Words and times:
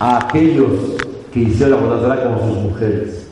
a 0.00 0.16
aquellos 0.16 0.96
que 1.32 1.40
hicieron 1.40 1.72
la 1.72 1.86
Borazara 1.86 2.24
como 2.24 2.48
sus 2.48 2.58
mujeres. 2.64 3.28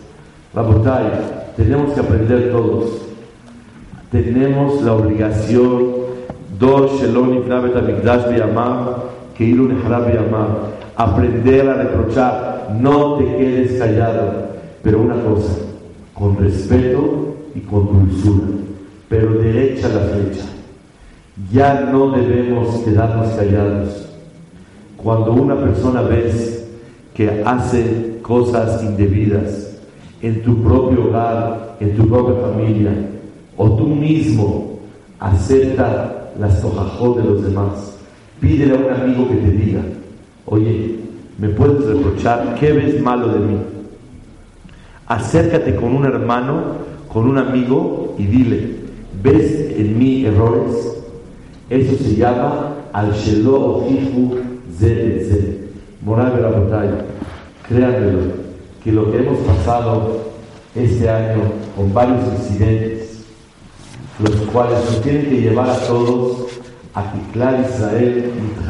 Rabotai, 0.54 1.10
tenemos 1.56 1.92
que 1.92 2.00
aprender 2.00 2.52
todos. 2.52 2.91
Tenemos 4.12 4.82
la 4.82 4.92
obligación, 4.92 5.86
Amigdash 6.60 8.30
Biyamam, 8.30 8.86
que 9.36 9.44
Ilu 9.44 9.68
Biyamam, 9.68 10.48
aprender 10.94 11.68
a 11.70 11.74
reprochar, 11.74 12.69
no 12.78 13.14
te 13.14 13.24
quedes 13.24 13.78
callado, 13.78 14.48
pero 14.82 15.00
una 15.00 15.14
cosa, 15.22 15.55
con 16.12 16.36
respeto 16.36 17.36
y 17.55 17.60
con 17.60 17.86
dulzura, 17.86 18.46
pero 19.08 19.32
derecha 19.34 19.88
la 19.88 20.00
flecha. 20.00 20.44
Ya 21.50 21.88
no 21.92 22.10
debemos 22.10 22.80
quedarnos 22.80 23.28
callados. 23.34 24.05
Cuando 24.96 25.32
una 25.32 25.56
persona 25.56 26.02
ves 26.02 26.57
que 27.19 27.42
hace 27.44 28.20
cosas 28.22 28.80
indebidas 28.84 29.77
en 30.22 30.41
tu 30.44 30.62
propio 30.62 31.06
hogar, 31.06 31.77
en 31.80 31.97
tu 31.97 32.06
propia 32.06 32.36
familia, 32.47 32.92
o 33.56 33.72
tú 33.72 33.88
mismo 33.88 34.78
acepta 35.19 36.30
las 36.39 36.62
tojajos 36.62 37.16
de 37.16 37.24
los 37.24 37.42
demás, 37.42 37.98
pídele 38.41 38.72
a 38.72 38.78
un 38.78 38.92
amigo 38.92 39.28
que 39.28 39.34
te 39.34 39.50
diga, 39.50 39.80
oye, 40.46 40.94
¿me 41.39 41.48
puedes 41.48 41.86
reprochar 41.86 42.55
qué 42.61 42.72
ves 42.72 43.02
malo 43.02 43.33
de 43.33 43.41
mí? 43.41 43.56
Acércate 45.08 45.74
con 45.74 45.96
un 45.96 46.05
hermano, 46.05 46.61
con 47.12 47.28
un 47.28 47.39
amigo 47.39 48.14
y 48.16 48.27
dile, 48.27 48.77
¿ves 49.24 49.72
en 49.77 49.98
mí 49.98 50.24
errores? 50.24 50.96
Eso 51.69 51.96
se 51.96 52.14
llama 52.14 52.74
al 52.92 53.12
shelo 53.12 53.84
Zed, 54.78 55.58
Moral 56.00 56.41
la 56.41 56.50
créanmelo, 57.68 58.32
que 58.84 58.92
lo 58.92 59.10
que 59.10 59.18
hemos 59.18 59.38
pasado 59.38 60.28
este 60.77 61.10
año 61.10 61.42
con 61.77 61.92
varios 61.92 62.20
incidentes, 62.38 63.24
los 64.20 64.34
cuales 64.52 64.78
nos 64.84 65.02
tienen 65.02 65.27
que 65.27 65.40
llevar 65.40 65.70
a 65.70 65.78
todos 65.86 66.46
a 66.94 67.12
Tiklar 67.12 67.66
Israel 67.68 68.32
y 68.36 68.60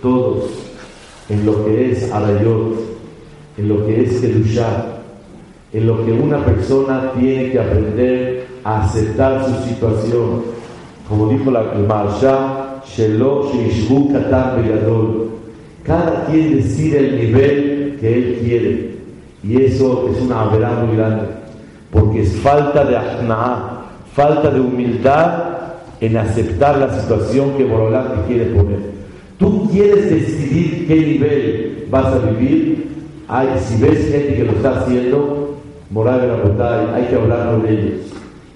todos 0.00 0.50
en 1.28 1.44
lo 1.44 1.64
que 1.64 1.92
es 1.92 2.12
Arayot, 2.12 2.74
en 3.58 3.68
lo 3.68 3.84
que 3.86 4.02
es 4.04 4.20
Kedushah, 4.20 5.00
en 5.72 5.86
lo 5.86 6.04
que 6.04 6.12
una 6.12 6.44
persona 6.44 7.10
tiene 7.18 7.50
que 7.50 7.58
aprender 7.58 8.46
a 8.62 8.84
aceptar 8.84 9.44
su 9.46 9.68
situación. 9.68 10.42
Como 11.08 11.28
dijo 11.28 11.50
la, 11.50 11.72
el 11.72 11.86
cada 15.84 16.26
quien 16.26 16.56
decide 16.56 16.98
el 16.98 17.16
nivel 17.16 17.96
que 18.00 18.14
él 18.14 18.38
quiere. 18.42 18.90
Y 19.42 19.62
eso 19.62 20.10
es 20.12 20.20
una 20.22 20.44
verdad 20.44 20.84
muy 20.84 20.96
grande. 20.96 21.22
Porque 21.90 22.22
es 22.22 22.36
falta 22.36 22.84
de 22.84 22.96
ajna'a, 22.96 23.82
falta 24.14 24.50
de 24.50 24.60
humildad 24.60 25.44
en 26.00 26.16
aceptar 26.16 26.78
la 26.78 27.00
situación 27.00 27.52
que 27.56 27.64
Borolán 27.64 28.14
te 28.14 28.32
quiere 28.32 28.50
poner. 28.50 28.78
Tú 29.38 29.68
quieres 29.70 30.10
decidir 30.10 30.86
qué 30.86 30.96
nivel 30.96 31.86
vas 31.90 32.06
a 32.06 32.18
vivir. 32.18 32.88
Hay, 33.28 33.48
si 33.58 33.80
ves 33.80 34.10
gente 34.10 34.36
que 34.36 34.44
lo 34.44 34.52
está 34.52 34.80
haciendo, 34.80 35.56
moral 35.90 36.20
de 36.20 36.94
hay 36.94 37.06
que 37.08 37.14
hablar 37.14 37.54
con 37.54 37.66
ellos. 37.66 38.00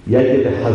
Y 0.07 0.15
hay 0.15 0.25
que 0.25 0.49
dejar 0.49 0.73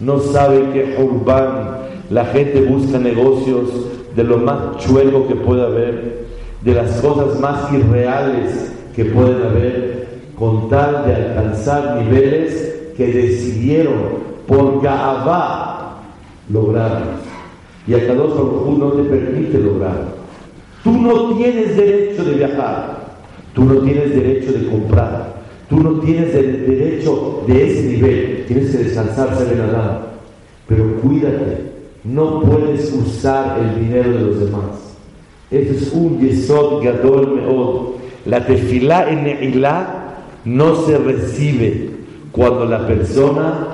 No 0.00 0.18
sabe 0.18 0.62
qué 0.72 0.96
urbán 1.02 1.76
la 2.10 2.24
gente 2.26 2.60
busca 2.62 2.98
negocios 2.98 3.95
de 4.16 4.24
lo 4.24 4.38
más 4.38 4.78
chueco 4.78 5.28
que 5.28 5.36
pueda 5.36 5.66
haber, 5.66 6.24
de 6.62 6.74
las 6.74 7.00
cosas 7.02 7.38
más 7.38 7.70
irreales 7.72 8.72
que 8.94 9.04
pueden 9.04 9.42
haber, 9.42 10.06
con 10.38 10.68
tal 10.70 11.04
de 11.06 11.14
alcanzar 11.14 12.02
niveles 12.02 12.92
que 12.96 13.06
decidieron 13.06 14.26
por 14.46 14.80
Gaabá 14.82 16.00
lograrlos. 16.50 17.20
Y 17.86 17.94
a 17.94 18.06
cada 18.06 18.22
uno 18.22 18.76
no 18.78 18.92
te 18.92 19.02
permite 19.04 19.58
lograrlo. 19.58 20.16
Tú 20.82 20.92
no 20.92 21.36
tienes 21.36 21.76
derecho 21.76 22.24
de 22.24 22.34
viajar, 22.34 23.06
tú 23.54 23.64
no 23.64 23.80
tienes 23.80 24.14
derecho 24.14 24.52
de 24.52 24.66
comprar, 24.66 25.34
tú 25.68 25.80
no 25.80 26.00
tienes 26.00 26.34
el 26.34 26.66
derecho 26.66 27.42
de 27.46 27.70
ese 27.70 27.82
nivel, 27.88 28.44
tienes 28.46 28.70
que 28.70 28.78
descansar, 28.78 29.36
ser 29.36 29.56
nada. 29.56 30.06
Pero 30.68 31.00
cuídate, 31.02 31.75
no 32.06 32.40
puedes 32.40 32.92
usar 32.92 33.58
el 33.58 33.84
dinero 33.84 34.10
de 34.12 34.20
los 34.20 34.40
demás. 34.40 34.96
Eso 35.50 35.72
es 35.72 35.92
un 35.92 36.20
yesod 36.20 36.82
gadol 36.82 37.36
meod. 37.36 37.96
La 38.26 38.44
tefilá 38.46 39.10
en 39.10 39.24
Neilá 39.24 40.14
no 40.44 40.76
se 40.84 40.98
recibe 40.98 41.90
cuando 42.32 42.64
la 42.66 42.86
persona 42.86 43.68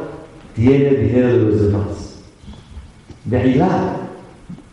tiene 0.55 0.91
dinero 0.91 1.29
de 1.29 1.39
los 1.39 1.63
demás. 1.63 2.23
Neilá, 3.25 3.97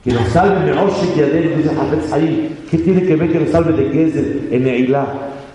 que 0.04 0.12
nos 0.12 0.28
salve 0.30 0.66
Meoshe 0.66 1.16
Yadel, 1.18 1.58
dice 1.58 1.70
Hafez 1.70 2.12
ahí. 2.14 2.58
¿Qué 2.70 2.78
tiene 2.78 3.04
que 3.04 3.16
ver 3.16 3.32
que 3.32 3.40
nos 3.40 3.50
salve 3.50 3.74
de 3.74 3.90
Gezel 3.90 4.48
en 4.52 4.64
Neilá? 4.64 5.06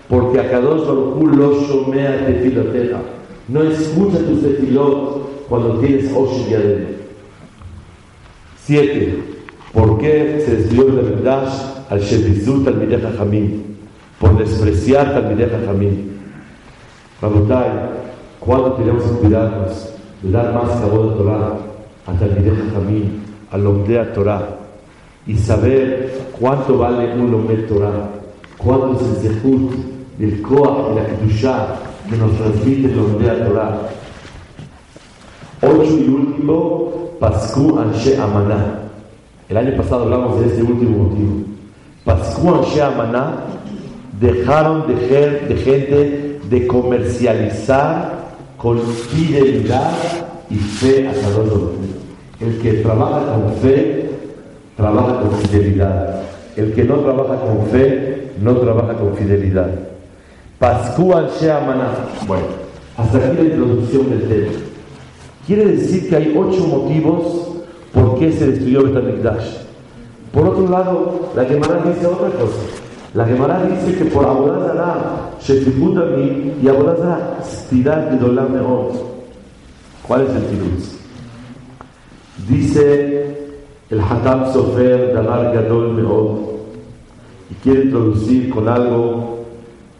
Porque 0.09 0.39
a 0.39 0.51
Kadosh 0.51 0.85
Baruch 0.85 1.35
lo 1.35 1.61
shomea 1.61 2.25
tefilotera. 2.27 3.01
No 3.47 3.63
escucha 3.63 4.19
tus 4.19 4.41
tefilot 4.41 5.47
cuando 5.47 5.79
tienes 5.79 6.11
Oshe 6.13 6.49
Yadel. 6.49 6.94
Siete, 8.65 9.23
¿por 9.73 9.99
qué 9.99 10.41
se 10.43 10.55
desvió 10.55 10.87
el 10.87 10.95
Bedash 10.95 11.53
al 11.87 11.99
Shebizut 11.99 12.67
al 12.67 12.77
Mideh? 12.77 12.99
Por 14.19 14.39
despreciar 14.39 15.09
al 15.09 15.29
Mideh 15.29 15.51
Jamim. 15.67 16.09
Rabotai, 17.21 17.69
¿cuándo 18.39 18.73
tenemos 18.73 19.03
que 19.03 19.19
cuidarnos 19.19 19.89
de 20.23 20.31
dar 20.31 20.51
más 20.51 20.81
cabo 20.81 21.03
de 21.03 21.15
Torah 21.15 21.57
a 22.07 22.13
Talmideh 22.13 22.55
Jamim, 22.73 23.21
al 23.51 23.63
Lomdea 23.63 24.11
Torah? 24.13 24.57
Y 25.27 25.35
saber 25.37 26.21
cuánto 26.39 26.79
vale 26.79 27.13
un 27.13 27.29
Lomdea 27.29 27.67
Torah, 27.67 28.09
cuánto 28.57 28.99
es 28.99 29.25
el 29.25 29.31
Zehut 29.31 29.73
del 30.17 30.41
Koach 30.41 30.91
y 30.91 30.95
la 30.95 31.05
Kedushah 31.05 31.75
que 32.09 32.17
nos 32.17 32.35
transmite 32.35 32.95
Lomdea 32.95 33.45
Torah. 33.45 33.89
Ocho 35.61 35.83
y 35.83 36.09
último, 36.09 36.91
Pascu 37.19 37.79
Anshe 37.79 38.17
Amaná. 38.17 38.81
El 39.47 39.57
año 39.57 39.77
pasado 39.77 40.03
hablamos 40.03 40.39
de 40.41 40.47
este 40.47 40.63
último 40.63 41.05
motivo. 41.05 41.31
Pascu 42.03 42.55
Anshe 42.55 42.81
Amaná 42.81 43.35
dejaron 44.19 44.85
de, 44.87 45.55
gente 45.55 46.39
de 46.49 46.67
comercializar 46.67 48.25
con 48.57 48.79
fidelidad 48.81 49.91
y 50.49 50.55
fe 50.55 51.07
a 51.07 51.13
Kadosh 51.13 51.71
El 52.39 52.59
que 52.59 52.73
trabaja 52.73 53.33
con 53.33 53.53
fe, 53.61 54.09
trabaja 54.75 55.21
con 55.21 55.31
fidelidad. 55.39 56.21
El 56.57 56.73
que 56.73 56.83
no 56.83 56.95
trabaja 56.95 57.39
con 57.39 57.65
fe, 57.67 58.31
no 58.41 58.55
trabaja 58.57 58.93
con 58.93 59.15
fidelidad. 59.15 59.69
Pascu 60.59 61.13
Anshe 61.13 61.49
Amaná. 61.49 61.91
Bueno, 62.27 62.45
hasta 62.97 63.17
aquí 63.19 63.37
la 63.37 63.43
introducción 63.43 64.09
del 64.09 64.27
tema. 64.27 64.74
Quiere 65.45 65.65
decir 65.65 66.09
que 66.09 66.15
hay 66.15 66.35
ocho 66.35 66.65
motivos 66.67 67.49
por 67.93 68.17
qué 68.17 68.31
se 68.31 68.51
destruyó 68.51 68.83
Betamikdash. 68.83 69.57
Por 70.33 70.47
otro 70.47 70.67
lado, 70.67 71.31
la 71.35 71.45
Gemara 71.45 71.83
dice 71.85 72.07
otra 72.07 72.29
cosa. 72.31 72.61
La 73.13 73.25
Gemara 73.25 73.63
dice 73.65 73.97
que 73.97 74.05
por 74.05 74.25
Abodazara, 74.25 75.31
mí 76.17 76.53
y 76.61 76.67
Abodazara, 76.67 77.39
Stirat 77.43 78.11
de 78.11 78.17
Dolam 78.17 78.47
¿Cuál 80.07 80.21
es 80.23 80.35
el 80.35 80.45
tiruz? 80.47 80.97
Dice 82.49 83.37
el 83.89 83.99
Hatam 84.01 84.51
Sofer 84.51 85.13
Dalar 85.13 85.53
Gadol 85.53 85.93
Meod 85.93 86.39
y 87.49 87.53
quiere 87.63 87.83
introducir 87.83 88.49
con 88.49 88.67
algo 88.67 89.45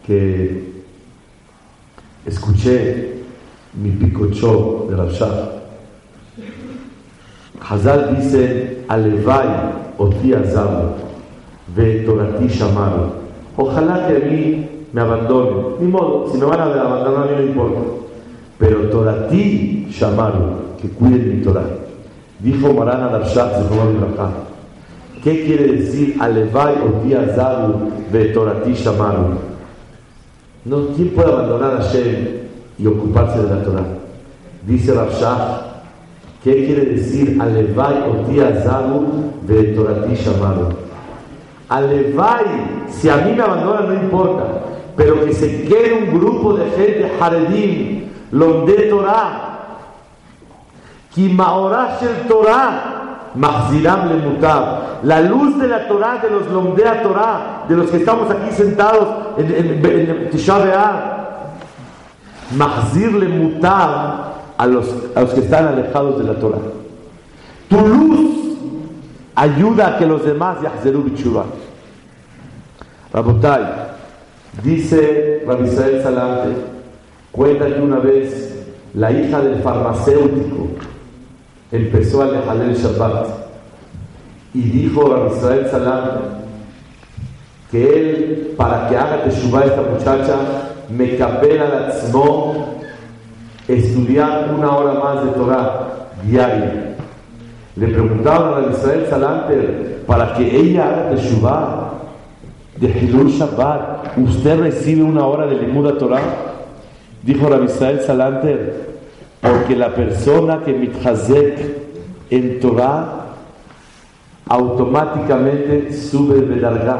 que 0.06 0.72
escuché 2.26 3.15
mi 3.76 3.90
picochó 3.90 4.86
de 4.88 4.96
la 4.96 5.06
Hazal 7.68 8.16
dice, 8.16 8.84
Alevai 8.88 9.48
oti 9.98 10.34
azabu, 10.34 10.94
ve 11.74 12.04
torati 12.04 12.48
shamaru. 12.48 13.10
Ojalá 13.56 14.06
que 14.06 14.16
a 14.16 14.30
mí 14.30 14.68
me 14.92 15.00
abandonen. 15.00 15.80
Ni 15.80 15.88
modo, 15.88 16.28
si 16.30 16.38
me 16.38 16.44
van 16.44 16.60
a 16.60 16.64
abandonar 16.64 17.24
a 17.24 17.32
mí 17.32 17.36
no 17.38 17.42
importa. 17.42 17.80
Pero 18.58 18.88
torati 18.88 19.88
shamaru, 19.90 20.76
que 20.80 20.88
cuiden 20.88 21.38
mi 21.38 21.42
Torah. 21.42 21.66
Dijo 22.38 22.72
Marana 22.72 23.08
Darshat, 23.08 23.54
se 23.56 25.22
¿Qué 25.24 25.44
quiere 25.44 25.72
decir 25.72 26.16
Alevai 26.20 26.74
oti 26.86 27.14
azabu, 27.14 27.90
ve 28.12 28.26
torati 28.26 28.74
shamaru? 28.74 29.38
No, 30.64 30.88
¿Quién 30.94 31.08
puede 31.10 31.32
abandonar 31.32 31.80
a 31.80 31.80
Shem 31.80 32.45
y 32.78 32.86
ocuparse 32.86 33.42
de 33.42 33.54
la 33.54 33.62
Torah? 33.62 33.86
Dice 34.66 34.92
Rabshah, 34.92 35.66
¿Qué 36.46 36.64
quiere 36.64 36.84
decir 36.84 37.42
Alevai 37.42 38.04
oti 38.08 38.38
azabu 38.38 39.32
de 39.48 39.74
Torati 39.74 40.14
shamaru? 40.14 40.68
Alevai, 41.68 42.86
si 42.88 43.08
a 43.08 43.16
mí 43.16 43.32
me 43.32 43.42
abandonan 43.42 43.88
no 43.88 43.94
importa, 43.94 44.44
pero 44.96 45.24
que 45.24 45.32
se 45.32 45.64
quede 45.64 46.04
un 46.04 46.16
grupo 46.16 46.52
de 46.52 46.70
gente 46.70 47.10
Haredim, 47.20 48.04
de 48.30 48.86
Torah, 48.88 49.56
el 51.16 52.28
Torah, 52.28 53.32
mahziram 53.34 54.08
le 54.08 54.14
mutab. 54.28 55.02
La 55.02 55.20
luz 55.22 55.58
de 55.58 55.66
la 55.66 55.88
Torah, 55.88 56.18
de 56.22 56.30
los 56.30 56.46
Lomdea 56.46 57.02
Torah, 57.02 57.64
de 57.68 57.74
los 57.74 57.90
que 57.90 57.96
estamos 57.96 58.30
aquí 58.30 58.52
sentados 58.52 59.08
en, 59.36 59.46
en, 59.52 59.84
en, 59.84 60.30
mahzir 62.54 63.12
le 63.12 63.28
mutab 63.28 64.36
a 64.56 64.66
los, 64.66 64.86
a 65.14 65.20
los 65.22 65.30
que 65.30 65.40
están 65.40 65.66
alejados 65.66 66.18
de 66.18 66.24
la 66.24 66.38
Torah. 66.38 66.58
Tu 67.68 67.76
luz 67.76 68.58
ayuda 69.34 69.88
a 69.88 69.98
que 69.98 70.06
los 70.06 70.24
demás 70.24 70.60
yahzeru 70.62 71.02
bichuvah. 71.02 71.46
Rabotai, 73.12 73.64
dice 74.62 75.42
Rabbi 75.46 75.68
Israel 75.68 76.02
Salante, 76.02 76.56
cuenta 77.32 77.66
que 77.66 77.80
una 77.80 77.98
vez 77.98 78.64
la 78.94 79.10
hija 79.10 79.40
del 79.40 79.62
farmacéutico 79.62 80.68
empezó 81.72 82.22
a 82.22 82.26
alejar 82.26 82.56
el 82.56 82.76
Shabbat 82.76 83.26
y 84.54 84.62
dijo 84.62 85.14
a 85.14 85.34
Israel 85.34 85.66
Salante 85.70 86.20
que 87.70 87.98
él, 87.98 88.54
para 88.56 88.88
que 88.88 88.96
haga 88.96 89.24
Teshuvah 89.24 89.64
esta 89.64 89.82
muchacha, 89.82 90.36
capela 91.18 91.68
la 91.68 91.88
tzmo 91.90 92.76
estudiar 93.68 94.54
una 94.56 94.76
hora 94.76 94.92
más 95.00 95.24
de 95.24 95.30
Torah 95.32 96.08
diaria. 96.22 96.94
Le 97.76 97.88
preguntaron 97.88 98.64
a 98.64 98.72
Israel 98.72 99.06
Salanter 99.10 100.02
para 100.06 100.34
que 100.34 100.56
ella 100.56 100.88
haga 100.88 101.10
Teshuvah 101.10 101.92
de 102.76 102.88
Hilul 102.88 103.30
Shabbat. 103.30 104.16
¿Usted 104.16 104.60
recibe 104.60 105.02
una 105.02 105.26
hora 105.26 105.46
de 105.46 105.56
Limuda 105.56 105.98
Torah? 105.98 106.22
Dijo 107.22 107.48
Rabbi 107.48 107.66
Israel 107.66 108.00
Salanter, 108.00 108.86
porque 109.40 109.76
la 109.76 109.94
persona 109.94 110.62
que 110.64 110.72
mitchazek 110.72 111.58
en 112.30 112.60
Torah 112.60 113.26
automáticamente 114.48 115.92
sube 115.92 116.40
de 116.40 116.56
larga 116.56 116.98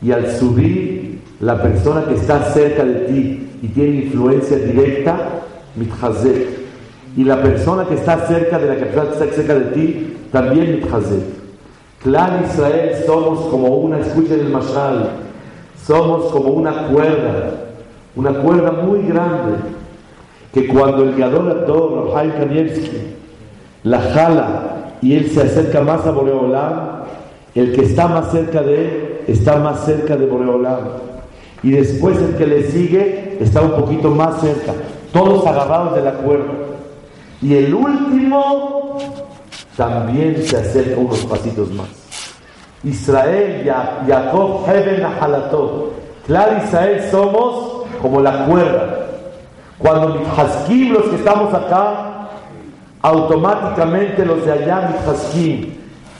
y 0.00 0.12
al 0.12 0.30
subir 0.30 0.97
la 1.40 1.62
persona 1.62 2.04
que 2.04 2.14
está 2.14 2.42
cerca 2.52 2.84
de 2.84 2.94
ti 3.00 3.50
y 3.62 3.68
tiene 3.68 4.04
influencia 4.04 4.58
directa 4.58 5.16
mitchazek. 5.76 6.58
Y 7.16 7.24
la 7.24 7.42
persona 7.42 7.84
que 7.84 7.94
está 7.94 8.26
cerca 8.26 8.58
de 8.58 8.66
la 8.66 8.76
que 8.76 8.84
está 8.84 9.26
cerca 9.34 9.54
de 9.54 9.64
ti, 9.72 10.16
también 10.30 10.72
mitchazek. 10.72 11.38
Clan 12.02 12.44
Israel 12.44 12.92
somos 13.06 13.46
como 13.46 13.68
una, 13.68 13.98
escuchen 13.98 14.40
el 14.40 14.50
mashal, 14.50 15.10
somos 15.84 16.30
como 16.30 16.50
una 16.50 16.88
cuerda, 16.88 17.54
una 18.14 18.32
cuerda 18.34 18.70
muy 18.70 19.02
grande, 19.02 19.56
que 20.52 20.68
cuando 20.68 21.02
el 21.02 21.16
Gadol 21.16 21.50
Ador, 21.50 22.12
Kanievski, 22.14 22.98
la 23.82 24.00
jala 24.00 24.62
y 25.02 25.14
él 25.16 25.30
se 25.30 25.42
acerca 25.42 25.80
más 25.80 26.06
a 26.06 26.12
Boreolam, 26.12 27.02
el 27.54 27.72
que 27.72 27.82
está 27.82 28.06
más 28.06 28.30
cerca 28.30 28.62
de 28.62 28.80
él 28.80 29.18
está 29.26 29.56
más 29.58 29.84
cerca 29.84 30.16
de 30.16 30.26
Boreolam. 30.26 31.07
Y 31.62 31.72
después 31.72 32.18
el 32.18 32.36
que 32.36 32.46
le 32.46 32.70
sigue 32.70 33.36
está 33.40 33.60
un 33.62 33.72
poquito 33.72 34.10
más 34.10 34.40
cerca 34.40 34.72
todos 35.12 35.46
agarrados 35.46 35.94
de 35.94 36.02
la 36.02 36.12
cuerda. 36.12 36.52
Y 37.40 37.54
el 37.54 37.74
último 37.74 38.98
también 39.76 40.42
se 40.42 40.56
acerca 40.56 40.98
unos 40.98 41.24
pasitos 41.24 41.70
más. 41.72 41.86
Israel, 42.84 43.70
Jacob, 44.06 44.66
Heaven, 44.66 45.04
Halatot. 45.04 45.92
Claro, 46.26 46.58
Israel 46.64 47.08
somos 47.10 47.86
como 48.00 48.20
la 48.20 48.44
cuerda. 48.46 49.06
Cuando 49.78 50.08
Mithaskim, 50.14 50.92
los 50.92 51.04
que 51.04 51.16
estamos 51.16 51.54
acá, 51.54 52.28
automáticamente 53.02 54.24
los 54.24 54.44
de 54.44 54.52
allá 54.52 54.92
Mithaskim. 54.92 55.74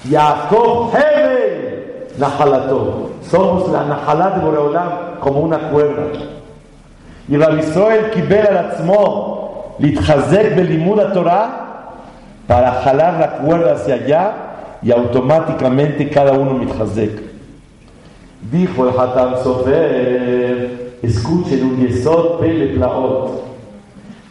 Jacob, 0.08 0.92
Heaven, 0.92 2.06
Nahalatot. 2.18 3.22
Somos 3.28 3.70
la 3.70 3.84
Nahalat 3.84 4.36
de 4.36 4.40
Boreolam 4.40 5.07
como 5.20 5.40
una 5.40 5.70
cuerda. 5.70 6.18
Y 7.28 7.36
Rabbi 7.36 7.60
Israel 7.60 8.10
quiber 8.10 8.48
al 8.48 8.58
atzmo 8.58 9.76
litchazek 9.78 10.56
belimud 10.56 11.00
Torah 11.12 11.68
para 12.46 12.72
jalar 12.82 13.20
la 13.20 13.30
cuerda 13.38 13.74
hacia 13.74 13.94
allá 13.94 14.32
y 14.82 14.90
automáticamente 14.90 16.08
cada 16.08 16.32
uno 16.32 16.54
mitchazek. 16.54 17.28
Dijo 18.50 18.88
el 18.88 18.98
Hatam 18.98 19.34
Sofer, 19.42 20.98
escuchen 21.02 21.64
un 21.64 21.86
yesod 21.86 22.38
pele 22.40 22.74
plaot. 22.74 23.42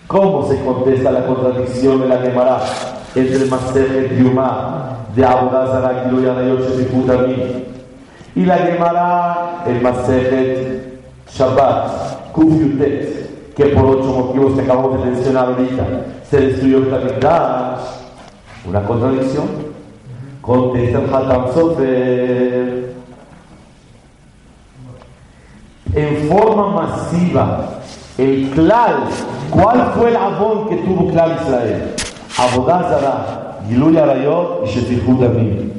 ¿Cómo 0.07 0.47
se 0.47 0.59
contesta 0.63 1.11
la 1.11 1.25
contradicción 1.25 2.01
de 2.01 2.07
la 2.07 2.17
Gemara 2.19 2.59
entre 3.13 3.35
el 3.35 3.49
Masejet 3.49 4.17
Yuma 4.17 4.99
de 5.13 5.25
Abodazara 5.25 6.05
Giloya 6.05 6.33
Nayot 6.33 6.61
y 8.37 8.45
la 8.45 8.57
Gemara, 8.57 9.63
el 9.65 9.81
Masejet 9.81 10.76
Shabbat 11.37 12.31
Kufiutet, 12.31 13.53
que 13.55 13.65
por 13.67 13.85
ocho 13.85 14.07
motivos 14.07 14.53
que 14.53 14.61
acabamos 14.61 14.99
de 14.99 15.11
mencionar 15.11 15.49
ahorita 15.49 15.85
se 16.29 16.41
destruyó 16.41 16.79
el 16.79 16.89
Tamikdash. 16.89 17.79
Una 18.67 18.83
contradicción. 18.83 19.45
Contesta 20.41 20.99
el 20.99 21.13
Hatam 21.13 21.53
Sofer. 21.53 22.93
En 25.93 26.29
forma 26.29 26.69
masiva, 26.69 27.69
el 28.17 28.49
Klal, 28.51 28.95
¿cuál 29.49 29.93
fue 29.95 30.09
el 30.09 30.15
abón 30.15 30.69
que 30.69 30.75
tuvo 30.77 31.11
Klal 31.11 31.37
Israel? 31.41 31.93
Abodazara, 32.37 33.59
Giluya 33.67 34.03
Arayot 34.03 34.63
y 34.65 34.69
Shetichud 34.69 35.23
Amim. 35.23 35.71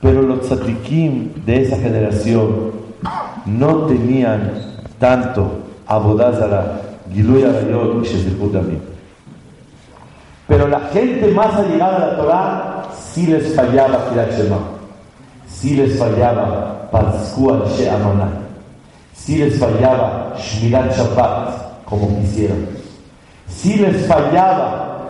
Pero 0.00 0.22
los 0.22 0.40
tzatikim 0.40 1.32
de 1.46 1.62
esa 1.62 1.76
generación 1.76 2.81
no 3.46 3.86
tenían 3.86 4.52
tanto 4.98 5.62
Abodazara, 5.86 6.80
Giluya 7.12 7.50
Arayot 7.50 8.04
y 8.06 8.78
Pero 10.48 10.68
la 10.68 10.80
gente 10.92 11.28
más 11.32 11.54
allegada 11.54 11.96
a 11.96 12.06
la 12.06 12.16
Torah 12.16 12.88
sí 13.12 13.26
les 13.26 13.54
fallaba 13.54 14.08
Kirat 14.08 14.32
Shema, 14.32 14.58
sí 15.46 15.74
les 15.74 15.98
fallaba 15.98 16.88
Pazkua 16.90 17.64
She'amana, 17.76 18.28
sí 19.14 19.38
les 19.38 19.58
fallaba 19.58 20.34
Shmirat 20.38 20.96
Shabbat, 20.96 21.84
como 21.84 22.20
quisieran, 22.20 22.68
sí 23.48 23.74
les 23.74 24.06
fallaba 24.06 25.08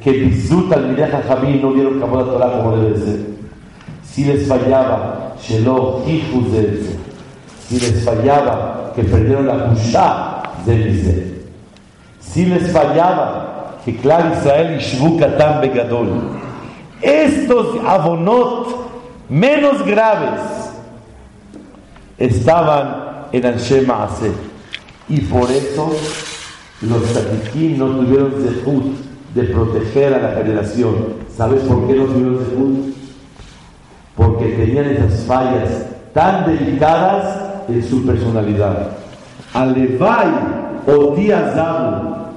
que 0.00 0.12
Bizut 0.12 0.72
al 0.72 0.96
Jamí 0.96 1.60
no 1.60 1.72
dieron 1.72 2.00
cabo 2.00 2.18
a 2.18 2.24
Torah 2.24 2.52
como 2.52 2.76
debe 2.76 2.98
ser, 2.98 3.20
sí 4.04 4.24
les 4.24 4.46
fallaba 4.46 5.34
Sheloh 5.40 6.04
Hijus 6.06 6.52
si 7.72 7.80
les 7.80 8.04
fallaba 8.04 8.92
que 8.94 9.02
perdieron 9.02 9.46
la 9.46 9.64
Kushá 9.64 10.42
de 10.66 10.74
Eliseo, 10.74 11.22
si 12.20 12.44
les 12.44 12.70
fallaba 12.70 13.78
que 13.82 13.96
Clar 13.96 14.34
Israel 14.36 14.76
y 14.78 14.82
Shvukatan 14.82 15.62
Begadol, 15.62 16.08
estos 17.00 17.78
abonot 17.86 18.90
menos 19.30 19.86
graves 19.86 20.42
estaban 22.18 23.28
en 23.32 23.46
Anshe 23.46 23.80
Maase 23.80 24.32
y 25.08 25.22
por 25.22 25.50
eso 25.50 25.96
los 26.82 27.02
tzadikim 27.04 27.78
no 27.78 27.86
tuvieron 27.86 28.32
zehut 28.32 28.84
de 29.34 29.44
proteger 29.44 30.12
a 30.12 30.18
la 30.18 30.42
generación. 30.42 31.14
¿Sabes 31.34 31.62
por 31.62 31.86
qué 31.86 31.94
no 31.94 32.04
tuvieron 32.04 32.44
zehut? 32.50 32.94
Porque 34.14 34.44
tenían 34.48 34.90
esas 34.90 35.24
fallas 35.24 35.86
tan 36.12 36.44
delicadas 36.44 37.51
en 37.68 37.82
su 37.82 38.04
personalidad. 38.04 38.88
Alevai 39.54 40.30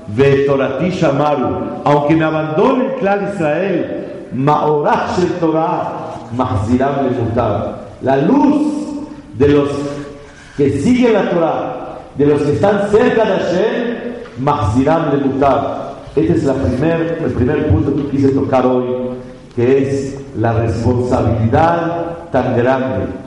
ve 0.07 0.45
Vetorati 0.45 0.89
Shamaru, 0.91 1.81
aunque 1.83 2.15
me 2.15 2.25
abandone 2.25 2.85
el 2.85 2.91
clan 2.99 3.29
Israel, 3.33 4.27
Maorach 4.33 5.17
el 5.17 5.31
Torah, 5.39 6.13
Mahziram 6.35 6.95
La 8.01 8.17
luz 8.17 8.73
de 9.33 9.47
los 9.47 9.69
que 10.57 10.69
siguen 10.79 11.13
la 11.13 11.29
Torah, 11.29 11.99
de 12.17 12.25
los 12.25 12.41
que 12.43 12.53
están 12.53 12.87
cerca 12.91 13.25
de 13.25 13.31
Hashem, 13.31 13.97
Mahziram 14.39 15.11
le 15.11 16.21
Este 16.21 16.33
es 16.33 16.43
la 16.43 16.53
primer, 16.53 17.21
el 17.25 17.31
primer 17.31 17.67
punto 17.69 17.95
que 17.95 18.09
quise 18.09 18.29
tocar 18.29 18.65
hoy, 18.65 18.85
que 19.55 19.77
es 19.81 20.21
la 20.37 20.53
responsabilidad 20.53 22.29
tan 22.31 22.55
grande 22.55 23.24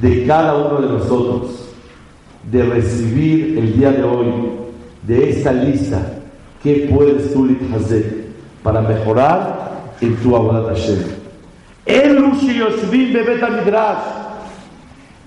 de 0.00 0.26
cada 0.26 0.56
uno 0.56 0.80
de 0.80 0.98
nosotros 0.98 1.68
de 2.50 2.62
recibir 2.62 3.58
el 3.58 3.78
día 3.78 3.92
de 3.92 4.02
hoy 4.02 4.32
de 5.02 5.30
esta 5.30 5.52
lista 5.52 6.00
qué 6.62 6.88
puedes 6.92 7.32
tú 7.32 7.48
hacer 7.76 8.28
para 8.62 8.80
mejorar 8.80 9.92
en 10.00 10.16
tu 10.16 10.34
Hashem. 10.34 10.98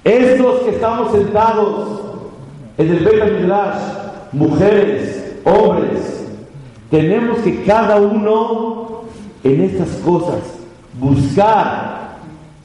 Estos 0.04 0.62
que 0.62 0.70
estamos 0.72 1.12
sentados 1.12 2.02
en 2.78 2.90
el 2.90 3.06
Bet 3.06 3.40
Midrash, 3.40 3.82
mujeres, 4.32 5.36
hombres, 5.44 6.26
tenemos 6.90 7.40
que 7.40 7.64
cada 7.64 7.98
uno 7.98 9.02
en 9.44 9.62
estas 9.62 9.90
cosas 10.04 10.40
buscar 11.00 12.01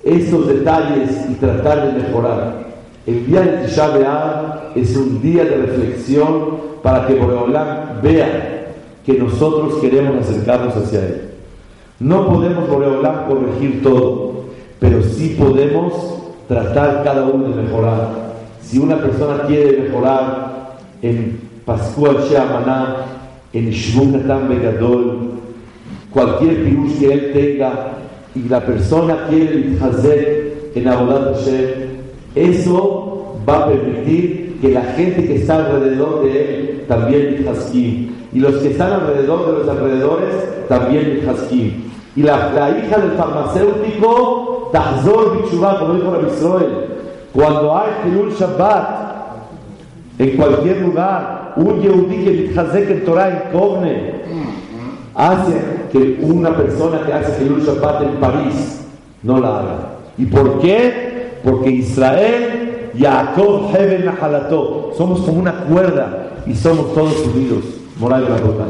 estos 0.06 0.46
detalles 0.46 1.10
y 1.28 1.34
tratar 1.34 1.92
de 1.92 2.00
mejorar. 2.00 2.66
El 3.06 3.26
día 3.26 3.40
de 3.40 3.66
Tisha 3.66 4.70
es 4.74 4.96
un 4.96 5.20
día 5.20 5.44
de 5.44 5.56
reflexión 5.56 6.66
para 6.82 7.06
que 7.06 7.14
Boreolam 7.14 8.00
vea 8.02 8.72
que 9.04 9.14
nosotros 9.14 9.74
queremos 9.80 10.24
acercarnos 10.24 10.76
hacia 10.76 11.00
Él. 11.00 11.30
No 11.98 12.28
podemos 12.28 12.68
Boreolam 12.68 13.26
corregir 13.28 13.82
todo, 13.82 14.44
pero 14.78 15.02
sí 15.02 15.36
podemos 15.38 15.92
tratar 16.46 17.02
cada 17.02 17.26
uno 17.26 17.48
de 17.48 17.62
mejorar. 17.62 18.08
Si 18.62 18.78
una 18.78 18.98
persona 18.98 19.42
quiere 19.46 19.82
mejorar 19.82 20.76
en 21.02 21.40
Pascual 21.64 22.18
Sheamaná, 22.28 22.96
en 23.52 23.70
Shvukatan 23.70 24.48
Begadol, 24.48 25.30
cualquier 26.12 26.62
virus 26.62 26.92
que 26.94 27.12
él 27.12 27.32
tenga, 27.32 27.96
y 28.36 28.48
la 28.48 28.60
persona 28.60 29.26
quiere 29.28 29.76
hacer 29.80 30.70
en 30.74 30.88
Abodat 30.88 31.36
Hashem, 31.36 31.68
eso 32.34 33.38
va 33.48 33.64
a 33.64 33.66
permitir 33.68 34.58
que 34.60 34.72
la 34.72 34.82
gente 34.82 35.26
que 35.26 35.36
está 35.36 35.66
alrededor 35.66 36.22
de 36.24 36.30
él 36.30 36.84
también 36.86 37.46
haskim. 37.48 38.10
Y 38.32 38.40
los 38.40 38.56
que 38.56 38.72
están 38.72 38.92
alrededor 38.92 39.46
de 39.46 39.52
los 39.58 39.68
alrededores 39.68 40.68
también 40.68 41.22
haskim. 41.26 41.84
Y 42.14 42.22
la, 42.22 42.76
hija 42.78 42.98
del 42.98 43.12
farmacéutico, 43.12 44.68
Tahzor 44.72 45.42
Bichubá, 45.42 45.78
como 45.78 45.94
dijo 45.94 46.12
la 46.20 46.28
Israel, 46.28 46.86
cuando 47.32 47.76
hay 47.76 47.90
Hilul 48.06 48.32
Shabbat, 48.32 49.06
en 50.18 50.36
cualquier 50.36 50.80
lugar, 50.82 51.54
un 51.56 51.80
Yehudi 51.80 52.24
que 52.24 52.52
que 52.52 52.92
el 52.92 53.04
Torah 53.04 53.48
incogne, 53.48 54.14
hace 55.14 55.75
una 56.20 56.56
persona 56.56 57.04
que 57.04 57.12
hace 57.12 57.44
Hilul 57.44 57.62
Shabbat 57.62 58.02
en 58.02 58.20
París 58.20 58.80
no 59.22 59.40
la 59.40 59.58
haga. 59.58 59.96
¿Y 60.18 60.26
por 60.26 60.60
qué? 60.60 61.38
Porque 61.44 61.70
Israel, 61.70 62.90
Jacob, 62.98 63.70
Nahalato, 64.04 64.92
somos 64.96 65.20
como 65.20 65.40
una 65.40 65.64
cuerda 65.64 66.42
y 66.46 66.54
somos 66.54 66.94
todos 66.94 67.26
unidos. 67.26 67.64
Moral 67.98 68.24
de 68.24 68.28
la. 68.30 68.66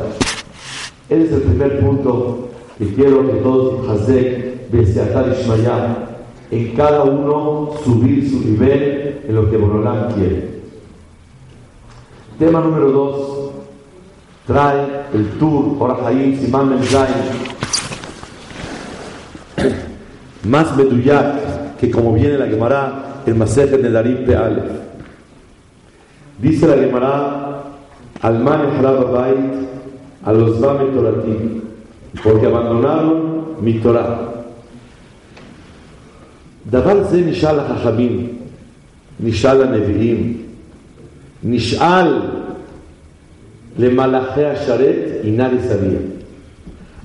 Ese 1.09 1.25
es 1.25 1.33
el 1.33 1.42
primer 1.42 1.80
punto 1.80 2.49
que 2.78 2.95
quiero 2.95 3.26
que 3.26 3.38
todos 3.38 3.88
Hazek, 3.88 4.71
Beseatar 4.71 5.35
Ishmayah, 5.38 6.06
en 6.50 6.75
cada 6.75 7.04
uno 7.04 7.71
subir 7.85 8.28
su 8.28 8.40
nivel 8.40 9.21
en 9.26 9.35
lo 9.35 9.50
que 9.50 9.56
Borolán 9.56 10.12
quiere. 10.14 10.56
Tema 12.38 12.61
número 12.61 12.92
dos, 12.92 13.50
trae 14.46 15.06
el 15.13 15.30
tour 15.39 15.77
Orahaim 15.80 16.39
Simán 16.39 16.70
Menzain, 16.70 17.13
más 20.44 20.75
Meduyak, 20.75 21.77
que 21.80 21.91
como 21.91 22.13
viene 22.13 22.38
la 22.38 22.48
Gemara, 22.48 23.24
el 23.25 23.36
Masejet 23.36 23.82
de 23.82 23.91
Darim 23.91 24.25
Peale. 24.25 24.63
Dice 26.39 26.68
la 26.68 26.75
Gemara, 26.75 27.63
Alman 28.22 28.82
Bait, 28.82 29.38
a 30.24 30.34
los 30.34 30.60
Bame 30.60 30.86
Toratim, 30.94 31.62
porque 32.24 32.46
abandonaron 32.48 33.58
mi 33.62 33.80
Torah. 33.80 34.27
דבר 36.70 37.03
זה 37.03 37.22
נשאל 37.22 37.60
החכמים, 37.60 38.27
נשאל 39.20 39.62
הנביאים, 39.62 40.38
נשאל 41.44 42.22
le 43.78 43.90
malajea 43.90 44.54
sharet 44.54 45.25
y 45.25 45.30
nadie 45.30 45.61
sabía. 45.61 45.99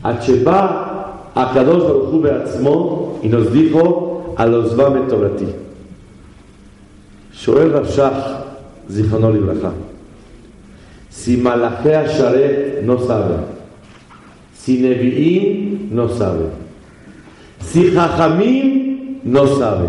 Acheba 0.03 1.31
a 1.35 1.53
Kadosh 1.53 1.83
Baruj 1.83 2.21
Beatzmo 2.21 3.19
y 3.23 3.27
nos 3.27 3.51
dijo 3.51 4.33
a 4.37 4.45
los 4.45 4.75
Bamet 4.75 5.07
Torati. 5.07 5.47
Shoel 7.33 7.71
Rashach, 7.71 8.45
Zichonol 8.89 9.37
Ibrahim. 9.37 9.91
Si 11.09 11.37
malajea 11.37 12.07
sharet 12.07 12.83
no 12.83 12.97
sabe, 12.99 13.35
si 14.53 14.81
Nevi'im 14.81 15.89
no 15.91 16.07
sabe, 16.07 16.45
si 17.59 17.91
Jajamim 17.91 19.19
no 19.23 19.45
sabe, 19.57 19.87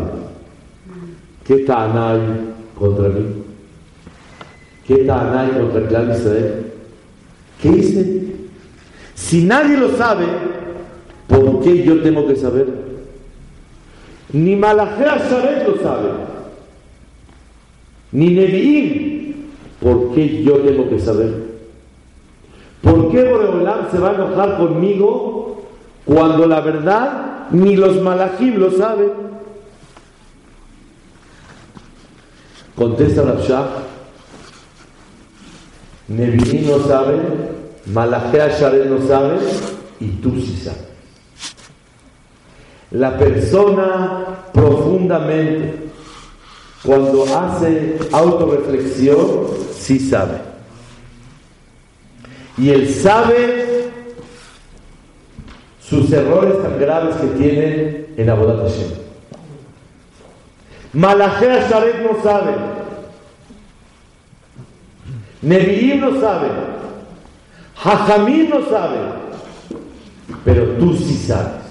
¿qué 1.45 1.59
Tanay 1.59 2.21
contra 2.79 3.09
mí? 3.09 3.25
¿Qué 4.87 4.97
Tanay 5.05 5.51
contra 5.53 6.01
el 6.01 6.11
Israel? 6.11 6.72
¿Qué 7.63 7.69
hice? 7.69 8.23
Si 9.15 9.45
nadie 9.45 9.77
lo 9.77 9.97
sabe, 9.97 10.27
¿por 11.29 11.61
qué 11.61 11.85
yo 11.85 12.03
tengo 12.03 12.27
que 12.27 12.35
saber? 12.35 12.67
Ni 14.33 14.57
Malachea 14.57 15.19
Sharet 15.19 15.69
lo 15.69 15.77
sabe. 15.81 16.09
Ni 18.11 18.31
Nevi'im. 18.35 19.13
¿Por 19.81 20.13
qué 20.15 20.43
yo 20.43 20.59
tengo 20.59 20.89
que 20.89 20.99
saber? 20.99 21.53
¿Por 22.83 23.11
qué 23.11 23.25
Boreolam 23.25 23.91
se 23.91 23.99
va 23.99 24.11
a 24.11 24.15
enojar 24.15 24.57
conmigo 24.57 25.63
cuando 26.05 26.47
la 26.47 26.61
verdad 26.61 27.49
ni 27.53 27.77
los 27.77 28.01
malachim 28.01 28.57
lo 28.57 28.71
saben? 28.73 29.11
Contesta 32.75 33.23
Rabshah. 33.23 33.92
Nevi'im 36.13 36.67
no 36.67 36.79
sabe, 36.87 37.21
Malachea 37.87 38.49
Sharet 38.49 38.87
no 38.87 39.07
sabe 39.07 39.39
y 39.99 40.09
tú 40.21 40.39
sí 40.39 40.61
sabes. 40.63 40.93
La 42.91 43.17
persona 43.17 44.27
profundamente, 44.53 45.89
cuando 46.85 47.25
hace 47.35 47.99
autorreflexión, 48.13 49.47
sí 49.75 49.99
sabe. 49.99 50.35
Y 52.59 52.69
él 52.69 52.93
sabe 52.93 53.91
sus 55.81 56.13
errores 56.13 56.63
tan 56.63 56.79
graves 56.79 57.17
que 57.17 57.27
tiene 57.39 58.07
en 58.19 58.29
Abodat 58.29 58.69
Hashem. 58.69 58.91
Malachea 60.93 61.69
Sharet 61.71 62.03
no 62.03 62.23
sabe. 62.23 62.82
Nevi'im 65.43 66.01
no 66.01 66.21
sabe. 66.21 66.49
Hajamim 67.83 68.49
no 68.49 68.69
sabe. 68.71 68.99
Pero 70.45 70.65
tú 70.79 70.97
sí 70.97 71.17
sabes 71.17 71.63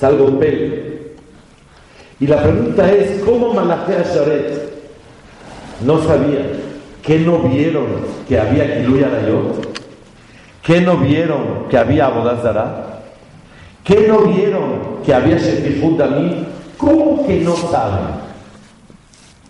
salvo 0.00 0.38
pelo. 0.38 0.76
Y 2.18 2.26
la 2.26 2.42
pregunta 2.42 2.90
es, 2.90 3.22
¿cómo 3.22 3.52
Malachea 3.52 4.02
Sharet 4.02 4.72
no 5.84 6.02
sabía? 6.02 6.46
¿Qué 7.02 7.18
no 7.20 7.38
vieron 7.38 7.86
que 8.28 8.38
había 8.38 8.78
Kiluya 8.78 9.06
Arayot? 9.06 9.78
¿Qué 10.62 10.80
no 10.80 10.96
vieron 10.98 11.68
que 11.70 11.78
había 11.78 12.06
Abodazara? 12.06 13.02
¿Qué 13.84 14.06
no 14.06 14.20
vieron 14.20 15.02
que 15.04 15.14
había 15.14 15.38
Shefifut 15.38 15.98
Damí? 15.98 16.46
¿Cómo 16.76 17.26
que 17.26 17.40
no 17.40 17.56
saben? 17.56 18.06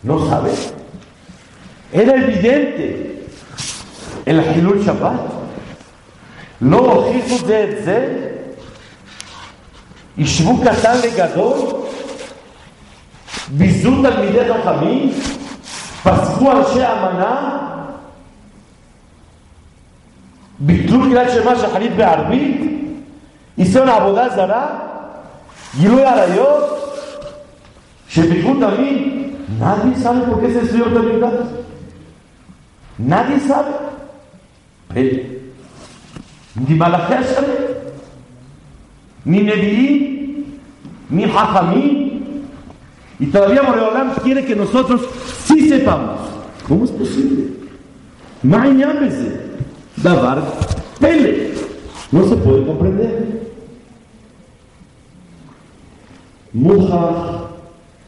¿No 0.02 0.28
saben? 0.28 0.79
Era 1.92 2.16
evidente 2.16 3.26
el 4.26 4.40
Hilul 4.40 4.84
Shabbat. 4.84 5.40
לא 6.62 6.76
הוכיחו 6.76 7.46
זה 7.46 7.66
את 7.68 7.84
זה? 7.84 8.08
ישבו 10.18 10.60
קטן 10.60 10.96
לגדול? 11.04 11.58
ביזו 13.48 14.02
תלמידי 14.02 14.40
חכמים? 14.54 15.10
פסקו 16.02 16.52
אנשי 16.52 16.86
אמנה? 16.86 17.58
ביטלו 20.58 21.00
בגלל 21.00 21.30
שמה 21.30 21.58
שחליט 21.58 21.92
בערבית? 21.92 22.60
ניסיון 23.58 23.88
עבודה 23.88 24.28
זרה? 24.28 24.66
גילוי 25.78 26.04
עריות? 26.04 26.64
שביטלו 28.08 28.54
תמיד? 28.54 29.26
מה 29.58 29.76
אני 29.82 29.94
שם 30.02 30.20
פה 30.30 30.40
כסף 30.46 30.70
סביב 30.70 30.96
המקדש? 30.96 31.46
Nadie 33.06 33.40
sabe. 33.40 33.72
Ni 36.56 36.74
Malaché 36.74 37.16
ni 39.24 39.42
Nevi'im, 39.42 40.44
ni 41.10 41.24
Hajamim. 41.24 42.10
Y 43.18 43.26
todavía 43.26 43.62
Moreolam 43.62 44.14
quiere 44.22 44.44
que 44.44 44.56
nosotros 44.56 45.02
sí 45.44 45.68
sepamos. 45.68 46.20
¿Cómo 46.66 46.84
es 46.84 46.90
posible? 46.90 47.48
Mañámese. 48.42 49.40
Davar 49.96 50.42
Pele. 50.98 51.52
No 52.10 52.24
se 52.24 52.36
puede 52.36 52.66
comprender. 52.66 53.40
Muja, 56.52 57.50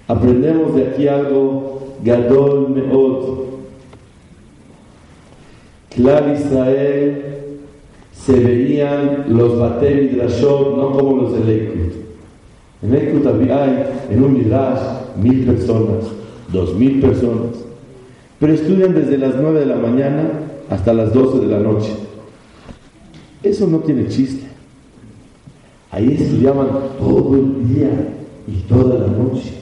aprendemos 0.09 0.75
de 0.75 0.89
aquí 0.89 1.09
algo. 1.09 1.97
Gadol 2.03 2.71
Meod. 2.71 3.52
Clar 5.95 6.35
Israel 6.39 7.23
se 8.13 8.33
veían 8.33 9.27
los 9.29 9.59
Batel 9.59 10.11
Midrashot 10.11 10.77
no 10.77 10.93
como 10.93 11.23
los 11.23 11.33
de 11.35 11.45
Lekut. 11.45 11.93
En 12.83 12.93
Lekut 12.93 13.27
hay 13.27 13.85
en 14.11 14.25
un 14.25 14.35
Midrash 14.35 14.81
mil 15.17 15.45
personas, 15.45 16.05
dos 16.53 16.75
mil 16.75 17.01
personas, 17.01 17.57
pero 18.39 18.55
estudian 18.55 18.95
desde 18.95 19.19
las 19.19 19.35
nueve 19.37 19.61
de 19.61 19.67
la 19.67 19.77
mañana 19.77 20.31
hasta 20.71 20.95
las 20.95 21.13
doce 21.13 21.39
de 21.41 21.47
la 21.47 21.59
noche. 21.59 21.93
Eso 23.43 23.67
no 23.67 23.79
tiene 23.81 24.09
chiste. 24.09 24.47
Ahí 25.91 26.17
estudiaban 26.19 26.69
todo 26.99 27.35
el 27.35 27.69
día 27.69 27.91
y 28.49 28.63
toda 28.63 28.99
la 28.99 29.09
noche. 29.09 29.53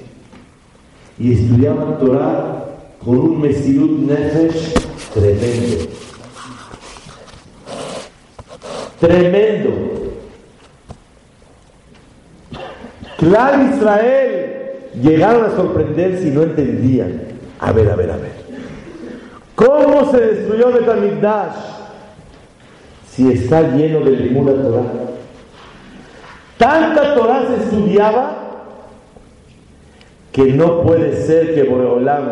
Y 1.19 1.33
estudiaban 1.33 1.99
Torah 1.99 2.67
con 3.05 3.19
un 3.19 3.41
Mesirut 3.41 3.99
Nefesh 4.01 4.75
tremendo. 5.13 5.90
Tremendo. 9.01 9.71
Claro, 13.17 13.63
Israel 13.75 14.51
llegaron 15.03 15.45
a 15.45 15.57
sorprender 15.57 16.19
si 16.19 16.31
no 16.31 16.43
entendían. 16.43 17.23
A 17.59 17.73
ver, 17.73 17.91
a 17.91 17.97
ver, 17.97 18.11
a 18.11 18.17
ver. 18.17 18.33
¿Cómo 19.55 20.11
se 20.11 20.21
destruyó 20.21 20.73
Betamigdash 20.73 21.55
si 23.11 23.31
está 23.31 23.63
lleno 23.75 24.01
de 24.01 24.17
ninguna 24.17 24.53
Torah? 24.53 24.85
Tanta 26.57 27.15
Torah 27.15 27.47
se 27.47 27.65
estudiaba 27.65 28.37
que 30.33 30.45
no 30.53 30.83
puede 30.83 31.27
ser 31.27 31.55
que 31.55 31.65
Boreolam 31.65 32.23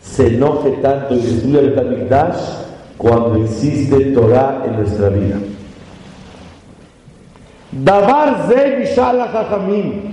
se 0.00 0.34
enoje 0.34 0.70
tanto 0.82 1.14
y 1.14 1.20
destruya 1.20 1.60
Betamigdash 1.60 2.38
cuando 2.98 3.42
existe 3.44 4.12
Torah 4.12 4.62
en 4.66 4.76
nuestra 4.76 5.08
vida. 5.08 5.36
דבר 7.73 8.25
זה 8.47 8.77
נשאל 8.79 9.23
לחכמים, 9.23 10.11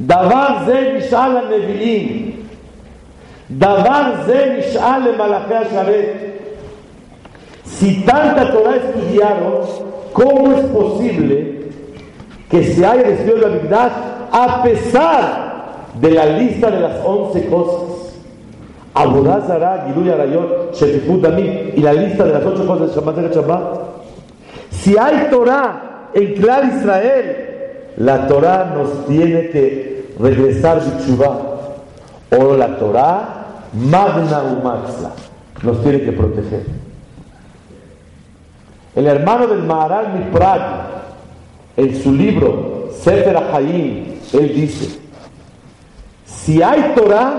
דבר 0.00 0.46
זה 0.66 0.94
נשאל 0.98 1.28
לנביאים, 1.28 2.30
דבר 3.50 4.12
זה 4.26 4.56
נשאל 4.58 5.08
למלאכי 5.08 5.54
השרת. 5.54 6.30
Si 7.80 8.02
tanta 8.04 8.52
Torah 8.52 8.76
estudiaron, 8.76 9.60
¿cómo 10.12 10.52
es 10.52 10.64
posible 10.66 11.70
que 12.50 12.62
se 12.64 12.84
haya 12.84 13.04
destruido 13.04 13.48
la 13.48 13.48
verdad 13.48 13.90
a 14.30 14.62
pesar 14.62 15.86
de 15.94 16.10
la 16.10 16.26
lista 16.26 16.70
de 16.70 16.80
las 16.80 16.96
once 17.02 17.46
cosas? 17.46 18.18
Abodazara, 18.92 19.86
Giluy 19.86 20.10
Arayot, 20.10 20.74
Shetifut 20.74 21.24
y 21.74 21.80
la 21.80 21.94
lista 21.94 22.24
de 22.24 22.32
las 22.34 22.44
ocho 22.44 22.66
cosas 22.66 22.94
de 22.94 23.00
Shabbat 23.00 23.34
Shabbat. 23.34 23.80
Si 24.85 24.95
hay 24.95 25.29
Torah 25.31 26.11
en 26.13 26.35
Clar 26.35 26.65
Israel, 26.65 27.37
la 27.97 28.27
Torah 28.27 28.71
nos 28.75 29.07
tiene 29.07 29.49
que 29.49 30.13
regresar 30.19 30.79
Bichubá. 30.79 31.39
O 32.37 32.55
la 32.55 32.77
Torah, 32.77 33.45
Magna 33.73 34.43
Umatzla, 34.43 35.09
nos 35.63 35.81
tiene 35.81 36.01
que 36.01 36.11
proteger. 36.11 36.67
El 38.95 39.07
hermano 39.07 39.47
del 39.47 39.63
Maharal 39.63 40.19
Miprad, 40.19 40.61
en 41.77 42.03
su 42.03 42.13
libro 42.13 42.89
Sefer 42.91 43.37
Hayim, 43.37 44.19
él 44.33 44.53
dice: 44.53 44.99
Si 46.25 46.61
hay 46.61 46.93
Torah, 46.95 47.33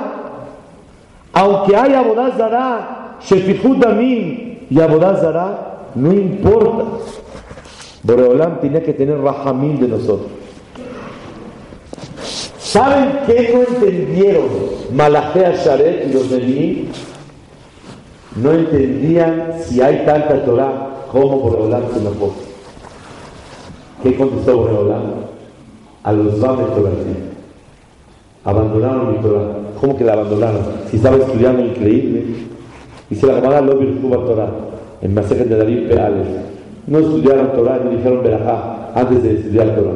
aunque 1.33 1.77
haya 1.77 2.01
Abodazara, 2.01 3.19
Shefihud 3.21 3.77
Damim 3.77 4.67
y 4.69 4.81
Abodazara, 4.81 5.91
no 5.95 6.13
importa. 6.13 7.23
Boreolam 8.07 8.61
tenía 8.61 8.83
que 8.85 8.93
tener 8.93 9.19
rajamín 9.19 9.81
de 9.81 9.89
nosotros. 9.89 10.31
¿Saben 12.59 13.21
qué 13.27 13.51
no 13.53 13.63
entendieron 13.63 14.49
Malachea 14.95 15.57
Sharet 15.57 16.09
y 16.09 16.13
los 16.13 16.31
Nevi'im? 16.31 16.87
No 18.37 18.53
entendían 18.53 19.55
si 19.61 19.81
hay 19.81 20.05
tanta 20.07 20.45
Torah 20.45 21.07
como 21.11 21.41
Boreolam 21.41 21.83
se 21.93 21.99
enojó. 21.99 22.33
¿Qué 24.03 24.15
contestó 24.17 24.57
Boreolam? 24.59 25.03
A 26.05 26.13
los 26.13 26.39
Bames 26.39 26.67
Abandonaron 28.45 29.13
mi 29.13 29.19
Torah. 29.19 29.57
¿Cómo 29.81 29.97
que 29.97 30.05
la 30.05 30.13
abandonaron? 30.13 30.63
Si 30.91 30.97
estaba 30.97 31.17
estudiando 31.17 31.65
increíble. 31.65 32.25
Se 33.13 33.27
la 33.27 33.41
llamaban 33.41 33.67
Lobby 33.67 33.99
Torah 34.01 34.53
en 35.03 35.15
Masejet 35.15 35.49
de 35.49 35.57
David 35.57 35.89
Peales 35.89 36.56
no 36.87 36.99
estudiaron 36.99 37.53
Torah 37.53 37.81
ni 37.85 37.97
dijeron 37.97 38.23
Berajá 38.23 38.93
antes 38.95 39.23
de 39.23 39.35
estudiar 39.37 39.75
Torah. 39.75 39.93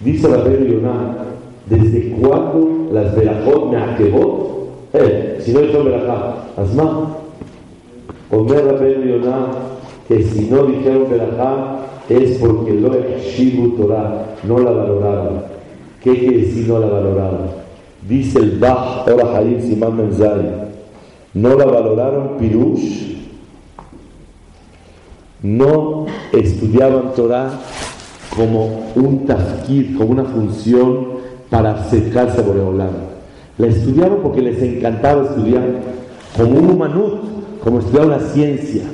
Dice 0.00 0.28
la 0.28 0.38
Yonah, 0.38 1.16
¿desde 1.66 2.10
cuándo 2.10 2.88
las 2.92 3.14
Berajot 3.14 3.70
me 3.70 3.76
aquebot? 3.76 4.68
Eh, 4.92 5.38
si 5.40 5.52
no 5.52 5.60
dijeron 5.60 5.86
Berajá, 5.86 6.34
Asma. 6.56 7.16
Omer 8.30 8.64
la 8.64 8.78
Yonah 8.78 9.46
que 10.08 10.22
si 10.22 10.50
no 10.50 10.64
dijeron 10.66 11.06
Berajá 11.10 11.78
es 12.08 12.38
porque 12.38 12.72
lo 12.72 12.90
Shibu 13.18 13.76
Torah, 13.76 14.36
no 14.46 14.58
la 14.58 14.70
valoraron. 14.70 15.42
¿Qué 16.02 16.18
quiere 16.18 16.38
decir 16.38 16.68
no 16.68 16.78
la 16.78 16.86
valoraron? 16.86 17.64
Dice 18.06 18.38
el 18.38 18.58
Bach, 18.58 19.08
Ora 19.08 19.38
Hayim 19.38 19.62
Simán 19.62 19.96
Menzari, 19.96 20.48
no 21.32 21.56
la 21.56 21.64
valoraron 21.64 22.36
Pirush 22.38 23.03
no 25.44 26.06
estudiaban 26.32 27.12
Torah 27.14 27.50
como 28.34 28.86
un 28.96 29.26
tafkid, 29.26 29.96
como 29.98 30.12
una 30.12 30.24
función 30.24 31.08
para 31.50 31.72
acercarse 31.74 32.40
a 32.40 32.44
Boreolam. 32.44 32.94
La 33.58 33.66
estudiaban 33.66 34.20
porque 34.22 34.40
les 34.40 34.60
encantaba 34.62 35.24
estudiar 35.24 35.62
como 36.34 36.58
un 36.58 36.70
humanut, 36.70 37.20
como 37.62 37.80
estudiar 37.80 38.06
una 38.06 38.20
ciencia, 38.20 38.84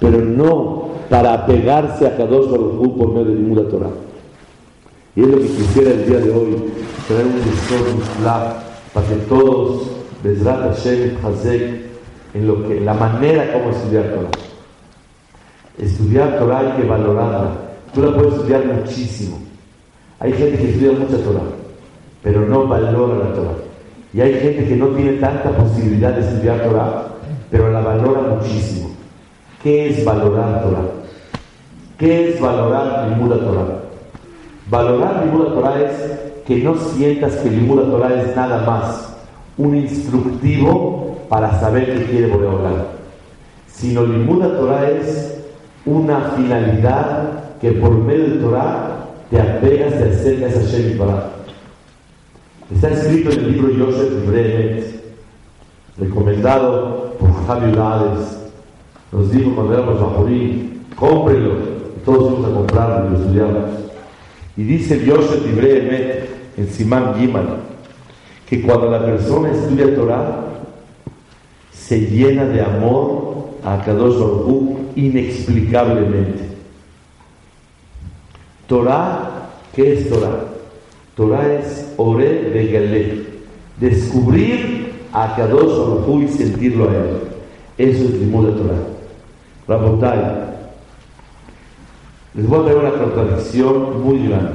pero 0.00 0.18
no 0.18 0.88
para 1.08 1.32
apegarse 1.32 2.08
a 2.08 2.16
Kadosh 2.16 2.50
Baruj 2.50 2.98
por 2.98 3.12
medio 3.12 3.26
de 3.26 3.34
ninguna 3.40 3.62
Torah. 3.68 3.90
Y 5.14 5.22
es 5.22 5.28
lo 5.28 5.36
que 5.38 5.46
quisiera 5.46 5.92
el 5.92 6.06
día 6.06 6.18
de 6.18 6.30
hoy, 6.30 6.56
traer 7.06 7.26
un 7.26 7.36
discurso 7.36 7.96
para 8.92 9.06
que 9.06 9.14
todos, 9.28 9.82
Bezrat 10.24 10.74
Hashem 10.74 11.12
Hazek, 11.24 11.62
en 12.34 12.48
lo 12.48 12.66
que, 12.66 12.80
la 12.80 12.94
manera 12.94 13.52
como 13.52 13.70
estudiar 13.70 14.06
Torah. 14.06 14.47
Estudiar 15.78 16.38
Torah 16.38 16.58
hay 16.58 16.82
que 16.82 16.88
valorarla. 16.88 17.50
Tú 17.94 18.02
la 18.02 18.14
puedes 18.14 18.34
estudiar 18.34 18.64
muchísimo. 18.66 19.38
Hay 20.20 20.32
gente 20.32 20.58
que 20.58 20.70
estudia 20.70 20.92
mucha 20.92 21.16
Torah, 21.22 21.48
pero 22.22 22.40
no 22.46 22.66
valora 22.66 23.28
la 23.28 23.34
Torah. 23.34 23.56
Y 24.12 24.20
hay 24.20 24.34
gente 24.34 24.66
que 24.66 24.76
no 24.76 24.88
tiene 24.88 25.12
tanta 25.18 25.50
posibilidad 25.50 26.12
de 26.12 26.20
estudiar 26.22 26.62
Torah, 26.64 27.08
pero 27.50 27.70
la 27.70 27.80
valora 27.80 28.22
muchísimo. 28.22 28.90
¿Qué 29.62 29.90
es 29.90 30.04
valorar 30.04 30.62
Torah? 30.62 30.82
¿Qué 31.98 32.30
es 32.30 32.40
valorar 32.40 33.08
Limura 33.08 33.38
Torah? 33.38 33.82
Valorar 34.70 35.24
Limura 35.24 35.54
Torah 35.54 35.80
es 35.80 36.18
que 36.46 36.56
no 36.56 36.76
sientas 36.76 37.36
que 37.36 37.50
Limura 37.50 37.82
Torah 37.82 38.22
es 38.22 38.34
nada 38.34 38.64
más 38.64 39.14
un 39.56 39.76
instructivo 39.76 41.18
para 41.28 41.60
saber 41.60 41.86
qué 41.86 42.04
quiere 42.04 42.26
Boreolam, 42.28 42.84
sino 43.66 44.04
Limura 44.04 44.46
Torah 44.56 44.88
es 44.88 45.38
una 45.86 46.32
finalidad 46.36 47.58
que 47.60 47.72
por 47.72 47.90
medio 47.90 48.24
de 48.24 48.36
Torah 48.36 49.06
te 49.30 49.40
apegas, 49.40 49.98
te 49.98 50.10
acercas 50.10 50.56
a 50.56 50.60
Hashem 50.60 50.96
y 50.96 52.74
Está 52.74 52.90
escrito 52.90 53.30
en 53.30 53.38
el 53.38 53.52
libro 53.52 53.70
Yosef 53.70 54.26
Bremet, 54.26 55.02
recomendado 55.98 57.14
por 57.18 57.46
Javier 57.46 57.76
Lades. 57.76 58.38
Nos 59.10 59.32
dijo 59.32 59.54
cuando 59.54 59.74
éramos 59.74 60.00
Bajorí, 60.00 60.80
cómprelo. 60.94 61.78
Todos 62.04 62.30
fuimos 62.34 62.50
a 62.50 62.54
comprarlo 62.54 63.06
y 63.06 63.10
lo 63.10 63.18
estudiamos. 63.18 63.64
Y 64.56 64.62
dice 64.64 65.04
Yosef 65.04 65.46
Emet 65.46 66.28
en 66.56 66.68
Simán 66.68 67.14
Gimal 67.16 67.68
que 68.48 68.62
cuando 68.62 68.90
la 68.90 69.04
persona 69.04 69.50
estudia 69.50 69.94
Torah 69.94 70.44
se 71.72 72.00
llena 72.00 72.44
de 72.44 72.62
amor 72.62 73.50
a 73.62 73.82
Kadosh 73.84 74.18
Baruj 74.18 74.77
inexplicablemente. 74.98 76.48
Torah, 78.66 79.50
¿qué 79.72 79.92
es 79.92 80.08
Torah? 80.10 80.44
Torah 81.16 81.54
es 81.54 81.94
Ore 81.96 82.50
de 82.50 82.66
Galé, 82.66 83.26
descubrir 83.78 84.92
a 85.12 85.36
Kadosh 85.36 85.78
Baruj 85.78 86.22
y 86.22 86.28
sentirlo 86.28 86.90
a 86.90 86.94
él. 86.94 87.20
Eso 87.78 88.04
es 88.04 88.10
el 88.10 88.30
de 88.30 88.52
Torah. 88.52 88.82
Rabotai, 89.68 90.48
les 92.34 92.46
voy 92.48 92.58
a 92.58 92.62
dar 92.62 92.76
una 92.76 92.92
contradicción 92.92 94.02
muy 94.02 94.26
grande. 94.26 94.52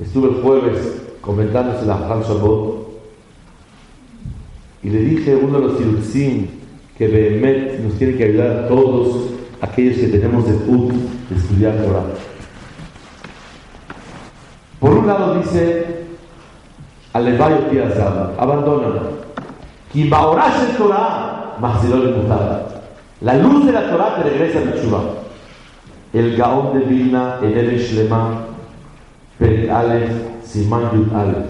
Estuve 0.00 0.30
el 0.30 0.42
jueves 0.42 1.02
comentándose 1.20 1.84
la 1.84 1.96
Han 1.96 2.22
Shabbat 2.22 2.86
y 4.82 4.90
le 4.90 5.00
dije 5.00 5.32
a 5.32 5.36
uno 5.36 5.60
de 5.60 5.66
los 5.66 5.78
Yirutzim 5.78 6.65
que 6.96 7.08
Behemet 7.08 7.80
nos 7.80 7.98
tiene 7.98 8.16
que 8.16 8.24
ayudar 8.24 8.50
a 8.50 8.68
todos 8.68 9.30
aquellos 9.60 9.98
que 9.98 10.08
tenemos 10.08 10.46
de 10.46 10.54
put 10.54 10.92
de 10.92 11.36
estudiar 11.36 11.74
Torah. 11.76 12.04
Por 14.80 14.92
un 14.92 15.06
lado 15.06 15.34
dice, 15.36 16.06
Alevayo 17.12 17.68
Piazada, 17.70 18.34
abandónala. 18.38 19.02
el 19.94 20.10
Torah, 20.76 21.56
La 23.20 23.34
luz 23.36 23.66
de 23.66 23.72
la 23.72 23.90
Torah 23.90 24.16
te 24.16 24.30
regresa 24.30 24.60
a 24.60 24.64
Mitzvah. 24.64 25.02
El 26.12 26.36
Gaón 26.36 26.78
de 26.78 26.84
Vilna, 26.84 27.38
el 27.42 27.56
El 27.56 27.78
Shlema, 27.78 28.46
Per 29.38 29.70
Aleph, 29.70 30.12
Simán 30.44 30.90
Yud 30.94 31.12
Aleph. 31.12 31.46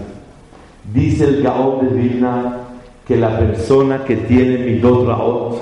Dice 0.93 1.25
el 1.25 1.41
Gaón 1.41 1.85
de 1.85 1.95
Vilna 1.95 2.66
que 3.07 3.15
la 3.15 3.39
persona 3.39 4.03
que 4.03 4.17
tiene 4.17 4.57
midot 4.57 5.07
raot, 5.07 5.61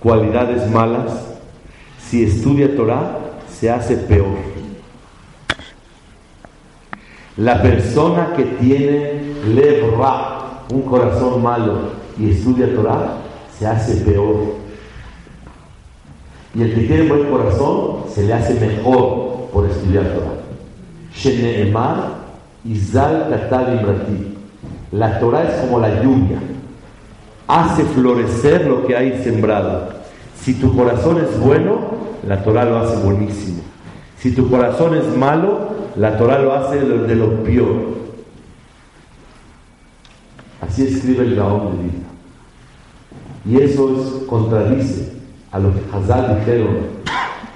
cualidades 0.00 0.70
malas, 0.70 1.12
si 1.98 2.24
estudia 2.24 2.76
Torah, 2.76 3.20
se 3.48 3.70
hace 3.70 3.96
peor. 3.96 4.36
La 7.38 7.62
persona 7.62 8.34
que 8.36 8.44
tiene 8.44 9.34
lev 9.48 9.98
ra, 9.98 10.64
un 10.70 10.82
corazón 10.82 11.42
malo, 11.42 11.92
y 12.18 12.30
estudia 12.30 12.74
Torah, 12.74 13.16
se 13.58 13.66
hace 13.66 14.04
peor. 14.04 14.56
Y 16.54 16.62
el 16.62 16.74
que 16.74 16.80
tiene 16.82 17.08
buen 17.08 17.30
corazón, 17.30 18.04
se 18.14 18.24
le 18.24 18.34
hace 18.34 18.54
mejor 18.60 19.48
por 19.52 19.66
estudiar 19.70 20.04
Torah. 20.12 20.34
Sheneemar, 21.14 22.24
La 24.92 25.18
Torah 25.18 25.42
es 25.44 25.60
como 25.60 25.80
la 25.80 26.02
lluvia 26.02 26.38
hace 27.46 27.84
florecer 27.84 28.66
lo 28.66 28.86
que 28.86 28.96
hay 28.96 29.22
sembrado. 29.22 29.88
Si 30.40 30.54
tu 30.54 30.74
corazón 30.76 31.18
es 31.18 31.38
bueno, 31.40 31.78
la 32.26 32.42
Torah 32.42 32.64
lo 32.64 32.78
hace 32.78 32.96
buenísimo. 32.96 33.62
Si 34.18 34.32
tu 34.32 34.48
corazón 34.48 34.94
es 34.94 35.16
malo, 35.16 35.70
la 35.96 36.16
Torah 36.16 36.38
lo 36.38 36.54
hace 36.54 36.80
de 36.80 37.14
lo 37.14 37.42
peor. 37.44 37.94
Así 40.60 40.86
escribe 40.86 41.24
el 41.24 41.36
Gaón 41.36 41.76
de 41.76 41.82
vida. 41.82 42.04
Y 43.46 43.62
eso 43.62 43.90
es, 43.90 44.26
contradice 44.26 45.12
a 45.52 45.58
lo 45.58 45.72
que 45.72 45.80
Hazal 45.92 46.38
dijeron. 46.40 46.94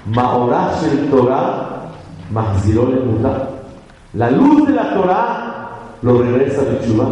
Maorash 0.05 0.83
el 0.85 1.09
Torah, 1.09 1.91
Mahzirón 2.31 3.19
La 4.13 4.31
luz 4.31 4.67
de 4.67 4.73
la 4.73 4.93
Torah 4.93 5.69
lo 6.01 6.21
regresa 6.21 6.61
a 6.61 6.85
Chubá. 6.85 7.09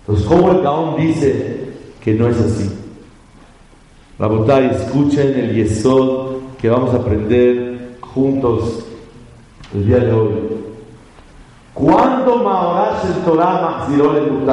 Entonces, 0.00 0.26
como 0.26 0.50
el 0.50 0.62
Gaón 0.62 0.96
dice, 0.96 1.61
que 2.02 2.14
no 2.14 2.28
es 2.28 2.38
así. 2.38 2.70
Rabotai, 4.18 4.70
escuchen 4.74 5.38
el 5.38 5.54
Yesod 5.54 6.36
que 6.60 6.68
vamos 6.68 6.94
a 6.94 6.98
aprender 6.98 7.96
juntos 8.00 8.84
el 9.74 9.86
día 9.86 9.98
de 9.98 10.12
hoy. 10.12 10.30
¿Cuándo 11.74 12.38
Maorash 12.38 13.06
el 13.06 13.24
Torah 13.24 13.86
el 13.88 14.46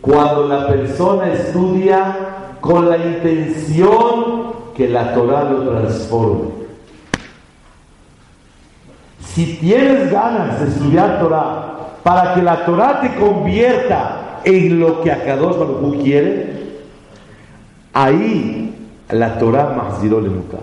Cuando 0.00 0.48
la 0.48 0.66
persona 0.66 1.32
estudia 1.32 2.16
con 2.60 2.88
la 2.88 2.96
intención 2.96 4.52
que 4.74 4.88
la 4.88 5.14
Torah 5.14 5.44
lo 5.44 5.68
transforme. 5.70 6.56
Si 9.20 9.56
tienes 9.58 10.10
ganas 10.10 10.60
de 10.60 10.68
estudiar 10.68 11.20
Torah 11.20 11.76
para 12.02 12.34
que 12.34 12.42
la 12.42 12.64
Torah 12.64 13.00
te 13.00 13.14
convierta 13.14 14.25
en 14.46 14.78
lo 14.78 15.02
que 15.02 15.10
Akadosh 15.10 15.58
Baruj 15.58 16.02
quiere, 16.02 16.46
ahí 17.92 18.74
la 19.10 19.38
Torah 19.38 19.74
más 19.76 20.00
le. 20.00 20.60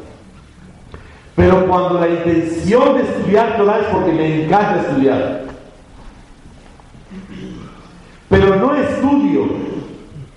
Pero 1.36 1.68
cuando 1.68 2.00
la 2.00 2.08
intención 2.08 2.96
de 2.96 3.04
estudiar 3.04 3.58
Torah 3.58 3.80
es 3.80 3.88
porque 3.88 4.14
me 4.14 4.46
encanta 4.46 4.82
estudiar, 4.82 5.44
pero 8.30 8.56
no 8.56 8.74
estudio 8.74 9.48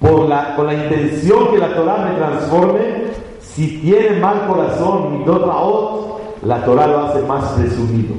por 0.00 0.28
la, 0.28 0.56
con 0.56 0.66
la 0.66 0.74
intención 0.74 1.52
que 1.52 1.58
la 1.58 1.74
Torah 1.74 1.98
me 1.98 2.16
transforme, 2.16 2.80
si 3.40 3.78
tiene 3.78 4.18
mal 4.18 4.48
corazón, 4.48 5.20
mi 5.20 5.24
raot, 5.24 6.42
la 6.42 6.64
Torah 6.64 6.88
lo 6.88 7.06
hace 7.06 7.22
más 7.22 7.52
presumido, 7.52 8.16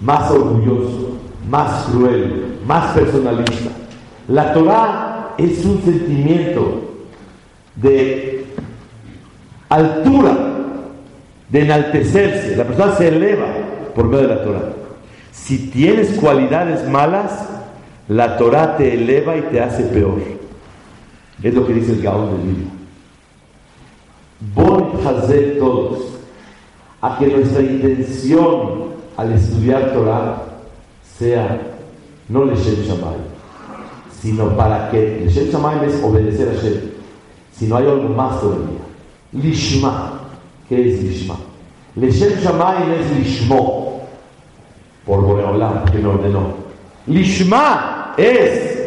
más 0.00 0.30
orgulloso, 0.30 1.18
más 1.50 1.84
cruel, 1.84 2.58
más 2.66 2.94
personalista. 2.94 3.72
La 4.30 4.52
Torah 4.52 5.34
es 5.38 5.64
un 5.64 5.82
sentimiento 5.82 6.82
de 7.74 8.44
altura, 9.68 10.36
de 11.48 11.60
enaltecerse. 11.62 12.54
La 12.54 12.62
persona 12.62 12.94
se 12.94 13.08
eleva 13.08 13.46
por 13.92 14.04
medio 14.04 14.28
de 14.28 14.34
la 14.36 14.44
Torah. 14.44 14.72
Si 15.32 15.70
tienes 15.70 16.10
cualidades 16.12 16.88
malas, 16.88 17.48
la 18.06 18.36
Torah 18.36 18.76
te 18.76 18.94
eleva 18.94 19.36
y 19.36 19.42
te 19.42 19.60
hace 19.60 19.82
peor. 19.82 20.20
Es 21.42 21.52
lo 21.52 21.66
que 21.66 21.74
dice 21.74 21.92
el 21.92 22.02
Gaón 22.02 22.30
del 22.30 22.46
libro. 22.46 22.70
Bon 24.54 24.92
hacer 25.08 25.58
todos 25.58 26.20
a 27.00 27.18
que 27.18 27.26
nuestra 27.26 27.62
intención 27.62 28.90
al 29.16 29.32
estudiar 29.32 29.92
Torah 29.92 30.44
sea 31.18 31.60
no 32.28 32.44
le 32.44 32.54
Shamay, 32.54 33.39
sino 34.20 34.56
para 34.56 34.90
que 34.90 35.22
el 35.22 35.28
Shem 35.28 35.50
Shamaim 35.50 35.84
es 35.84 36.02
obedecer 36.02 36.48
a 36.48 36.62
Shem, 36.62 36.80
sino 37.52 37.76
hay 37.76 37.86
algo 37.86 38.08
más 38.10 38.40
todavía. 38.40 38.80
Lishma, 39.32 40.20
¿qué 40.68 40.88
es 40.88 41.02
Lishma? 41.02 41.36
Le 41.96 42.10
Shem 42.10 42.38
Shamaim 42.40 42.92
es 42.92 43.18
Lishmo, 43.18 44.02
por 45.06 45.22
Boreolam, 45.22 45.84
que 45.86 45.98
me 45.98 46.08
ordenó. 46.08 46.54
Lishma 47.06 48.14
es 48.16 48.78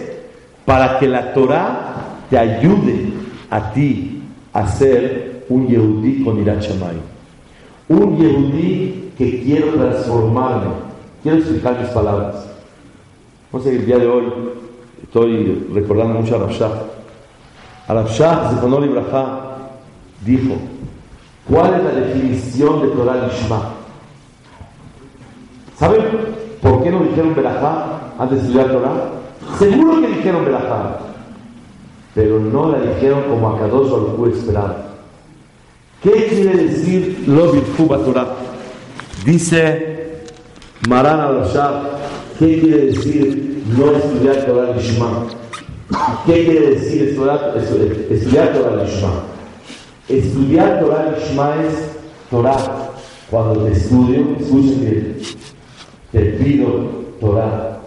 para 0.65 0.99
que 0.99 1.07
la 1.07 1.33
Torah 1.33 1.95
te 2.29 2.37
ayude 2.37 3.13
a 3.49 3.73
ti 3.73 4.21
a 4.53 4.67
ser 4.67 5.45
un 5.49 5.67
Yehudí 5.67 6.23
con 6.23 6.39
Irat 6.39 6.61
Shamayim. 6.61 7.01
Un 7.89 8.17
Yehudí 8.17 9.11
que 9.17 9.43
quiero 9.43 9.73
transformarme. 9.73 10.71
Quiero 11.21 11.37
explicar 11.37 11.79
mis 11.79 11.89
palabras. 11.89 12.47
A 13.51 13.57
ir 13.69 13.81
el 13.81 13.85
día 13.85 13.99
de 13.99 14.07
hoy 14.07 14.23
Estoy 15.03 15.67
recordando 15.73 16.19
mucho 16.19 16.35
a 16.35 16.39
Rabshah. 16.39 16.71
A 17.87 17.93
Rabshah, 17.93 18.51
dijo, 20.25 20.53
¿cuál 21.49 21.73
es 21.75 21.83
la 21.83 21.91
definición 21.91 22.81
de 22.81 22.87
Torah 22.89 23.27
Lishma? 23.27 23.61
¿Saben 25.77 26.01
por 26.61 26.83
qué 26.83 26.91
no 26.91 27.03
dijeron 27.03 27.35
Berajá 27.35 28.13
antes 28.17 28.41
de 28.41 28.47
estudiar 28.47 28.71
Torah? 28.71 28.93
Seguro 29.59 30.01
que 30.01 30.07
dijeron 30.07 30.45
Berajá, 30.45 30.99
pero 32.15 32.39
no 32.39 32.71
la 32.71 32.79
dijeron 32.79 33.23
como 33.29 33.49
a 33.49 33.59
Kadosh 33.59 33.91
Baruj 33.91 34.29
esperaba. 34.29 34.77
¿Qué 36.01 36.27
quiere 36.27 36.57
decir 36.65 37.25
lo 37.27 37.51
Torah? 37.51 38.27
Dice 39.25 40.23
Maran 40.87 41.19
al 41.19 41.43
¿qué 42.39 42.59
quiere 42.59 42.85
decir 42.87 43.52
no 43.67 43.95
estudiar 43.95 44.45
Torah 44.45 44.75
Lishma. 44.75 45.27
¿Qué 46.25 46.45
quiere 46.45 46.71
decir 46.71 47.09
estudiar, 47.09 47.53
estudiar 48.09 48.53
Torah 48.53 48.83
Lishma? 48.83 49.23
Estudiar 50.09 50.79
Torah 50.79 51.11
Lishma 51.11 51.55
es 51.63 51.73
Torah. 52.29 52.89
Cuando 53.29 53.65
te 53.65 53.71
estudio, 53.71 54.35
escuchen 54.39 54.79
que 54.81 55.21
te 56.11 56.25
pido 56.37 56.67
Torah, 57.19 57.81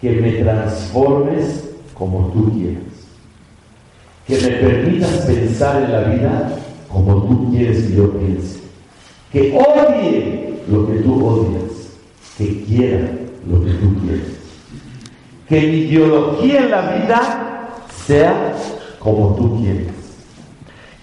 que 0.00 0.10
me 0.10 0.32
transformes 0.32 1.70
como 1.94 2.30
tú 2.32 2.52
quieras. 2.52 2.82
Que 4.26 4.34
me 4.40 4.56
permitas 4.56 5.10
pensar 5.26 5.82
en 5.82 5.92
la 5.92 6.00
vida 6.04 6.58
como 6.88 7.22
tú 7.22 7.50
quieres 7.50 7.86
que 7.86 7.96
yo 7.96 8.10
piense. 8.12 8.60
que 9.32 9.52
odie 9.52 10.54
lo 10.68 10.86
que 10.86 10.94
tú 11.00 11.26
odias, 11.26 11.90
que 12.36 12.64
quiera 12.64 13.12
lo 13.48 13.64
que 13.64 13.70
tú 13.72 13.94
quieres. 14.00 14.39
Que 15.50 15.60
mi 15.60 15.78
ideología 15.78 16.60
en 16.60 16.70
la 16.70 16.80
vida 16.82 17.68
sea 18.06 18.54
como 19.00 19.34
tú 19.34 19.60
quieres. 19.60 19.88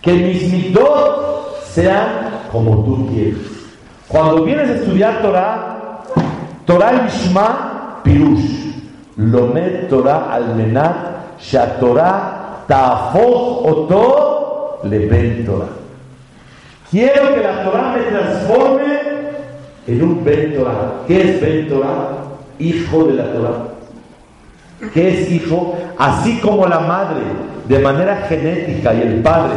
Que 0.02 0.14
mis 0.14 0.54
mitos 0.54 1.64
sean 1.66 2.30
como 2.50 2.84
tú 2.86 3.10
quieres. 3.10 3.36
Cuando 4.08 4.46
vienes 4.46 4.70
a 4.70 4.76
estudiar 4.76 5.22
Torah, 5.22 6.04
Torah 6.66 7.08
Ishma 7.08 8.00
Pirush, 8.06 8.72
Lomed 9.18 9.90
Torah 9.90 10.34
Almenat, 10.34 11.40
Shatorah 11.42 12.64
Ta'afoch 12.70 13.66
Oto 13.66 14.80
Leben 14.84 15.46
Torah. 15.46 15.68
Quiero 16.90 17.36
que 17.36 17.42
la 17.42 17.64
Torah 17.66 17.98
me 17.98 18.04
transforme 18.04 19.00
en 19.88 20.02
un 20.02 20.24
Ben 20.24 20.56
Torah. 20.56 21.04
¿Qué 21.06 21.32
es 21.32 21.42
Ben 21.42 21.68
Torah? 21.68 22.24
Hijo 22.60 23.04
de 23.04 23.14
la 23.14 23.34
Torah. 23.34 23.67
¿Qué 24.94 25.22
es 25.22 25.32
hijo? 25.32 25.78
Así 25.98 26.40
como 26.40 26.68
la 26.68 26.80
madre, 26.80 27.22
de 27.68 27.80
manera 27.80 28.28
genética, 28.28 28.94
y 28.94 29.02
el 29.02 29.22
padre 29.22 29.56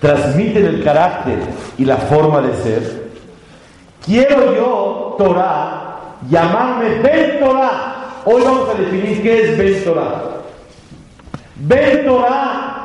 transmiten 0.00 0.66
el 0.66 0.84
carácter 0.84 1.38
y 1.78 1.84
la 1.84 1.96
forma 1.96 2.40
de 2.42 2.54
ser. 2.62 3.04
Quiero 4.04 4.54
yo, 4.54 5.14
Torah, 5.18 6.16
llamarme 6.28 7.00
Ben 7.02 7.40
Torah. 7.40 8.20
Hoy 8.26 8.42
vamos 8.42 8.68
a 8.68 8.74
definir 8.74 9.22
qué 9.22 9.42
es 9.42 9.58
Ben 9.58 9.84
Torah. 9.84 10.22
Ben 11.56 12.04
Torah 12.04 12.84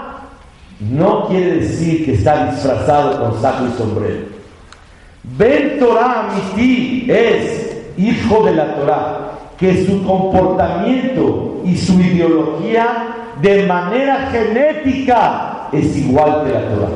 no 0.79 1.27
quiere 1.27 1.55
decir 1.55 2.05
que 2.05 2.13
está 2.13 2.51
disfrazado 2.51 3.19
con 3.19 3.41
saco 3.41 3.65
y 3.65 3.77
sombrero. 3.77 4.25
Ben 5.23 5.77
Torah 5.77 6.29
ti 6.55 7.05
es 7.09 7.77
hijo 7.97 8.45
de 8.45 8.53
la 8.53 8.75
Torah, 8.75 9.31
que 9.59 9.85
su 9.85 10.03
comportamiento 10.03 11.61
y 11.65 11.75
su 11.75 11.99
ideología 11.99 13.33
de 13.41 13.65
manera 13.65 14.29
genética 14.31 15.67
es 15.71 15.97
igual 15.97 16.43
que 16.43 16.53
la 16.53 16.69
Torah. 16.69 16.89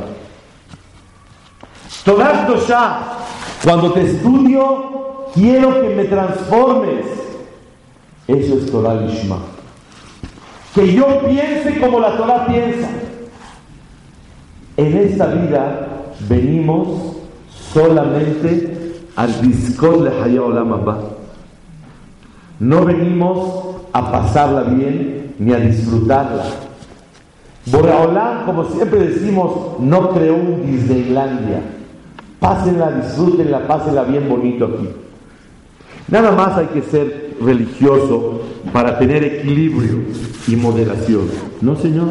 Torah 2.05 2.47
Tosha, 2.47 2.99
cuando 3.63 3.91
te 3.91 4.01
estudio, 4.01 5.27
quiero 5.33 5.81
que 5.81 5.89
me 5.89 6.05
transformes. 6.05 7.05
Eso 8.27 8.57
es 8.57 8.71
Torah 8.71 8.95
Lishma. 8.95 9.39
Que 10.73 10.93
yo 10.93 11.19
piense 11.27 11.79
como 11.79 11.99
la 11.99 12.15
Torah 12.17 12.45
piensa. 12.47 12.89
En 14.77 14.97
esta 14.97 15.27
vida 15.27 15.87
venimos 16.27 17.17
solamente 17.73 19.01
al 19.15 19.41
discos 19.41 20.03
de 20.03 20.09
Abba. 20.09 21.12
No 22.63 22.85
venimos 22.85 23.75
a 23.91 24.09
pasarla 24.09 24.63
bien 24.63 25.33
ni 25.37 25.51
a 25.51 25.57
disfrutarla. 25.57 26.45
Boraholam, 27.65 28.45
como 28.45 28.63
siempre 28.69 29.01
decimos, 29.01 29.79
no 29.79 30.11
creó 30.11 30.35
un 30.35 30.65
Disneylandia. 30.65 31.61
Pásenla, 32.39 32.91
disfrútenla, 32.91 33.67
pásenla 33.67 34.03
bien 34.03 34.29
bonito 34.29 34.65
aquí. 34.65 34.87
Nada 36.07 36.31
más 36.31 36.57
hay 36.57 36.67
que 36.67 36.83
ser 36.83 37.35
religioso 37.41 38.43
para 38.71 38.97
tener 38.97 39.25
equilibrio 39.25 39.99
y 40.47 40.55
moderación. 40.55 41.27
¿No, 41.59 41.75
Señor? 41.75 42.07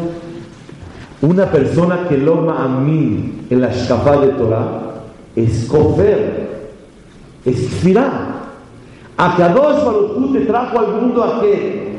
Una 1.23 1.49
persona 1.49 2.07
que 2.07 2.17
loma 2.19 2.63
a 2.63 2.67
mí 2.67 3.45
en 3.49 3.59
la 3.59 3.71
escapa 3.71 4.17
de 4.17 4.27
Torah 4.33 5.01
es 5.35 5.65
cofer, 5.65 6.69
es. 7.43 7.83
A 9.17 9.35
Kadosh 9.35 9.83
Baruch 9.85 10.33
te 10.33 10.39
trajo 10.41 10.79
al 10.79 11.01
mundo 11.01 11.23
a 11.23 11.41
qué? 11.41 11.93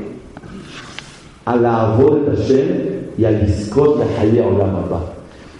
A 1.44 1.56
la 1.56 1.96
de 1.96 2.36
Hashem 2.36 2.68
y 3.16 3.24
al 3.24 3.48
Iskot 3.48 3.98
de 3.98 4.18
Hayah 4.18 4.44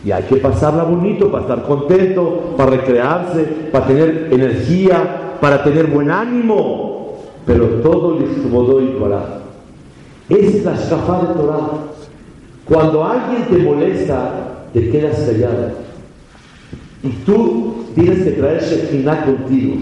Y 0.04 0.10
hay 0.10 0.22
que 0.24 0.36
pasarla 0.36 0.82
bonito 0.82 1.30
para 1.30 1.42
estar 1.42 1.62
contento, 1.62 2.54
para 2.56 2.70
recrearse, 2.70 3.44
para 3.70 3.86
tener 3.86 4.28
energía, 4.32 5.36
para 5.40 5.62
tener 5.62 5.86
buen 5.86 6.10
ánimo. 6.10 7.18
Pero 7.46 7.66
todo 7.82 8.18
Lishmodó 8.18 8.80
y 8.80 8.86
Torah. 8.98 9.40
Esa 10.28 10.56
es 10.56 10.64
la 10.64 10.74
escapa 10.74 11.20
de 11.20 11.34
Torah. 11.34 11.68
Cuando 12.64 13.04
alguien 13.04 13.44
te 13.44 13.58
molesta, 13.58 14.64
te 14.72 14.90
quedas 14.90 15.20
callado. 15.20 15.72
Y 17.02 17.10
tú 17.26 17.84
tienes 17.94 18.24
que 18.24 18.30
traer 18.30 18.62
Shekhinah 18.62 19.26
contigo. 19.26 19.76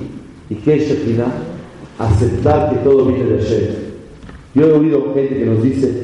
¿Y 0.51 0.57
qué 0.57 0.75
es 0.75 0.89
Shekhinah? 0.89 1.52
Aceptar 2.02 2.70
que 2.70 2.78
todo 2.78 3.06
viene 3.06 3.32
de 3.32 3.42
Hashem. 3.42 3.68
Yo 4.54 4.68
he 4.68 4.72
oído 4.72 5.14
gente 5.14 5.36
que 5.40 5.46
nos 5.46 5.64
dice, 5.64 6.04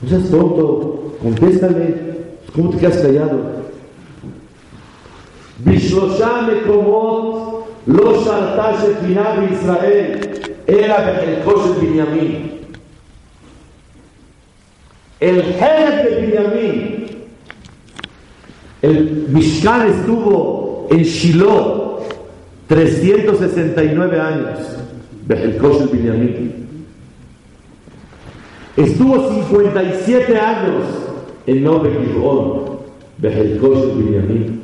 no 0.00 0.08
seas 0.08 0.30
tonto, 0.30 1.16
contéstale, 1.22 1.94
¿cómo 2.54 2.70
te 2.70 2.78
quedas 2.78 2.98
callado? 2.98 3.62
בשלושה 5.64 6.28
מקומות 6.48 7.66
לא 7.86 8.24
שרתה 8.24 8.72
שכינה 8.80 9.36
בישראל, 9.40 10.18
אלא 10.68 10.96
בחלקו 11.00 11.62
של 11.64 11.72
בנימין. 11.72 12.48
El 15.20 15.40
jefe 15.40 16.02
de 16.02 16.16
Benjamín, 16.20 17.06
el 18.82 19.28
Mishkan 19.28 19.86
estuvo 19.86 20.88
en 20.90 21.04
Shiloh 21.04 22.00
369 22.66 24.20
años, 24.20 24.58
Bejelcosh 25.27 25.81
el 25.93 26.53
Estuvo 28.77 29.29
57 29.29 30.37
años 30.39 30.83
en 31.45 31.63
Nobe 31.63 31.91
Gibón, 31.91 32.61
Bejelcosh 33.17 33.83
el 33.83 34.61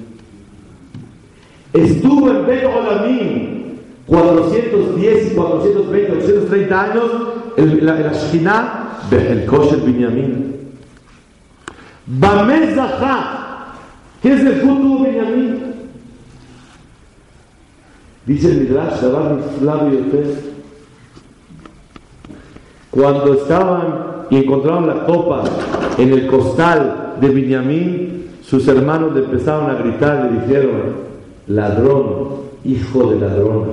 Estuvo 1.73 2.29
en 2.29 2.45
Ben 2.45 2.65
Olamim 2.65 3.53
410 4.05 5.31
y 5.31 5.35
420, 5.35 6.07
430 6.07 6.81
años 6.81 7.11
en 7.57 7.85
la, 7.85 7.99
la 7.99 8.13
Shina, 8.13 8.99
Bejelcosh 9.09 9.73
el 9.73 9.81
Biniamiti. 9.81 10.43
¿Qué 14.21 14.33
es 14.33 14.39
el 14.41 14.61
futuro 14.61 15.03
Benjamín? 15.03 15.73
Dice 18.25 18.51
el 18.51 18.61
Midrash, 18.61 19.01
Rabbi 19.01 19.43
Flavio 19.59 19.99
Pérez, 20.11 20.52
cuando 22.93 23.33
estaban 23.33 24.25
y 24.29 24.37
encontraron 24.37 24.87
la 24.87 25.05
copa 25.05 25.43
en 25.97 26.13
el 26.13 26.27
costal 26.27 27.15
de 27.19 27.29
Benjamín, 27.29 28.25
sus 28.41 28.67
hermanos 28.67 29.13
le 29.13 29.25
empezaron 29.25 29.69
a 29.69 29.75
gritar, 29.75 30.31
le 30.31 30.41
dijeron, 30.41 30.81
ladrón, 31.47 32.27
hijo 32.63 33.11
de 33.11 33.19
ladrona. 33.19 33.71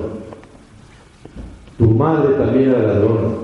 Tu 1.77 1.89
madre 1.89 2.33
también 2.33 2.69
era 2.71 2.81
ladrona 2.81 3.41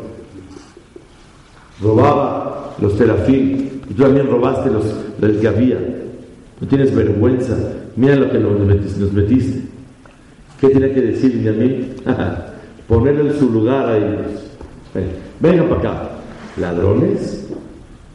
robaba 1.82 2.76
los 2.82 2.98
terafín, 2.98 3.82
y 3.90 3.94
tú 3.94 4.04
también 4.04 4.28
robaste 4.28 4.70
los 4.70 4.86
del 5.20 5.40
que 5.40 5.48
había. 5.48 5.78
No 6.60 6.68
tienes 6.68 6.94
vergüenza. 6.94 7.56
Mira 7.96 8.16
lo 8.16 8.32
que 8.32 8.40
nos 8.40 9.14
metiste. 9.14 9.62
¿Qué 10.60 10.70
tiene 10.70 10.92
que 10.92 11.02
decir 11.02 11.48
a 11.48 11.52
mí? 11.52 11.94
Ponerle 12.88 13.32
en 13.32 13.40
su 13.40 13.50
lugar 13.50 13.90
ahí. 13.90 14.24
Vengan 15.40 15.70
para 15.70 15.80
acá. 15.80 16.10
Ladrones. 16.58 17.48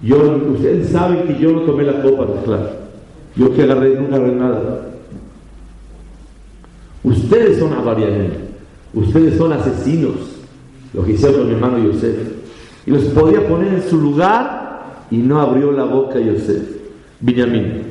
Yo, 0.03 0.17
ustedes 0.53 0.89
saben 0.89 1.27
que 1.27 1.39
yo 1.39 1.53
no 1.53 1.61
tomé 1.61 1.85
la 1.85 2.03
copa, 2.03 2.27
claro. 2.45 2.71
Yo 3.37 3.55
que 3.55 3.63
agarré, 3.63 3.95
nunca 3.95 4.17
agarré 4.17 4.35
nada. 4.35 4.89
Ustedes 7.05 7.59
son 7.59 7.73
avarianos. 7.73 8.33
Ustedes 8.95 9.39
son 9.39 9.53
asesinos. 9.53 10.17
Lo 10.93 11.05
que 11.05 11.13
hicieron 11.13 11.39
con 11.39 11.49
mi 11.49 11.55
hermano 11.55 11.79
Yosef 11.79 12.43
y 12.87 12.91
los 12.91 13.05
podía 13.05 13.47
poner 13.47 13.75
en 13.75 13.83
su 13.83 14.01
lugar 14.01 15.07
y 15.11 15.17
no 15.19 15.41
abrió 15.41 15.73
la 15.73 15.85
boca 15.85 16.19
Yosef. 16.19 16.63
Binyamin. 17.21 17.83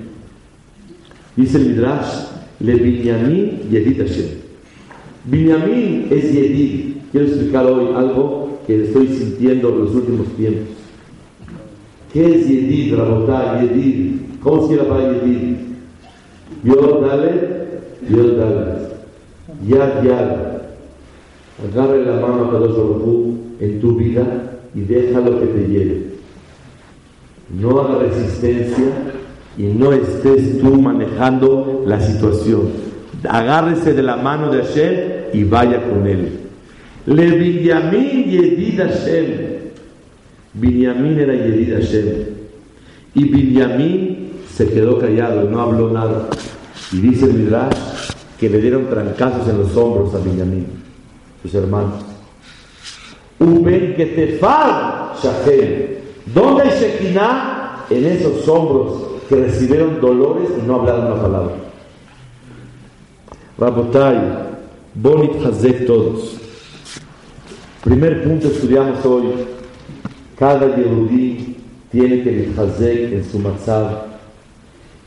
Dice 1.35 1.57
el 1.57 1.69
Midrash, 1.69 2.25
le 2.59 2.75
Binyamin 2.75 3.69
Yedid 3.69 4.01
Hashem. 4.01 4.25
Es 6.11 6.33
Yedid. 6.33 7.00
Quiero 7.11 7.27
explicar 7.27 7.65
hoy 7.65 7.87
algo 7.95 8.59
que 8.65 8.85
estoy 8.85 9.07
sintiendo 9.07 9.69
en 9.69 9.79
los 9.79 9.95
últimos 9.95 10.27
tiempos. 10.37 10.75
¿Qué 12.13 12.25
es 12.25 12.47
Yedid, 12.47 12.95
Rabotá, 12.95 13.61
Yedid? 13.61 14.15
¿Cómo 14.41 14.67
se 14.67 14.77
llama 14.77 14.99
Yedid? 14.99 15.57
Yod 16.63 17.05
dale, 17.05 17.31
Yod 18.09 18.37
dale. 18.37 18.71
Yad 19.67 20.03
Yad. 20.03 20.51
Agarre 21.69 22.05
la 22.05 22.13
mano 22.13 22.45
a 22.45 22.51
Kadosh 22.51 22.75
Baruj 22.75 23.35
en 23.59 23.81
tu 23.81 23.95
vida 23.95 24.59
y 24.73 24.81
déjalo 24.81 25.39
que 25.39 25.45
te 25.47 25.67
lleve. 25.67 26.01
No 27.59 27.79
haga 27.81 27.99
resistencia 27.99 28.85
y 29.57 29.63
no 29.63 29.91
estés 29.91 30.59
tú 30.59 30.81
manejando 30.81 31.83
la 31.85 31.99
situación. 31.99 32.69
agárrese 33.27 33.93
de 33.93 34.01
la 34.01 34.15
mano 34.15 34.49
de 34.49 34.63
Hashem 34.63 34.93
y 35.33 35.43
vaya 35.43 35.87
con 35.87 36.07
él. 36.07 36.50
Le 37.05 37.31
Binyamin 37.31 38.29
Yedid 38.29 38.79
Hashem. 38.79 39.27
Binyamin 40.53 41.19
era 41.19 41.33
Yedid 41.33 41.73
Hashem. 41.73 42.25
Y 43.15 43.23
Binyamin 43.25 44.31
se 44.49 44.67
quedó 44.67 44.99
callado 44.99 45.45
y 45.45 45.47
no 45.47 45.61
habló 45.61 45.89
nada. 45.89 46.29
Y 46.91 46.97
dice 46.97 47.25
el 47.25 47.33
Midrash 47.33 48.11
que 48.39 48.49
le 48.49 48.59
dieron 48.59 48.87
trancazos 48.87 49.47
en 49.47 49.59
los 49.59 49.75
hombros 49.75 50.13
a 50.15 50.19
Binyamin, 50.19 50.65
sus 51.41 51.53
hermanos. 51.55 52.03
Uben 53.39 53.95
que 53.95 54.05
te 54.05 54.39
¿Dónde 56.33 56.63
hay 56.63 56.79
Shekinah? 56.79 57.85
En 57.89 58.05
esos 58.05 58.47
hombros 58.47 59.03
que 59.27 59.35
recibieron 59.35 59.99
dolores 59.99 60.49
y 60.57 60.67
no 60.67 60.75
hablaron 60.75 61.11
una 61.11 61.21
palabra. 61.21 61.55
Rabotai, 63.57 64.17
Bonit 64.95 65.45
Hazek 65.45 65.85
todos. 65.85 66.40
Primer 67.83 68.23
punto 68.23 68.47
estudiamos 68.47 69.03
hoy. 69.03 69.25
Cada 70.37 70.75
Yehudí 70.75 71.57
tiene 71.91 72.21
que 72.23 72.51
Hazek 72.55 73.13
en 73.13 73.25
su 73.25 73.39
matzah. 73.39 74.05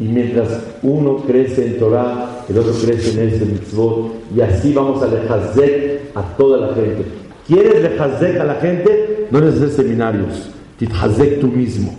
Y 0.01 0.05
mientras 0.05 0.49
uno 0.83 1.19
crece 1.19 1.67
en 1.67 1.79
Torah, 1.79 2.45
el 2.49 2.59
otro 2.59 2.73
crece 2.73 3.13
en 3.13 3.29
ese 3.29 3.45
mitzvot. 3.47 4.15
Y 4.35 4.41
así 4.41 4.73
vamos 4.73 5.01
a 5.03 5.07
Hazek 5.07 6.17
a 6.17 6.23
toda 6.37 6.67
la 6.67 6.75
gente. 6.75 7.05
¿Quieres 7.47 8.01
Hazek 8.01 8.41
a 8.41 8.45
la 8.45 8.55
gente? 8.57 9.29
No 9.31 9.41
necesitas 9.41 9.75
seminarios. 9.75 10.51
Tithazek 10.77 11.41
tú 11.41 11.47
mismo. 11.47 11.95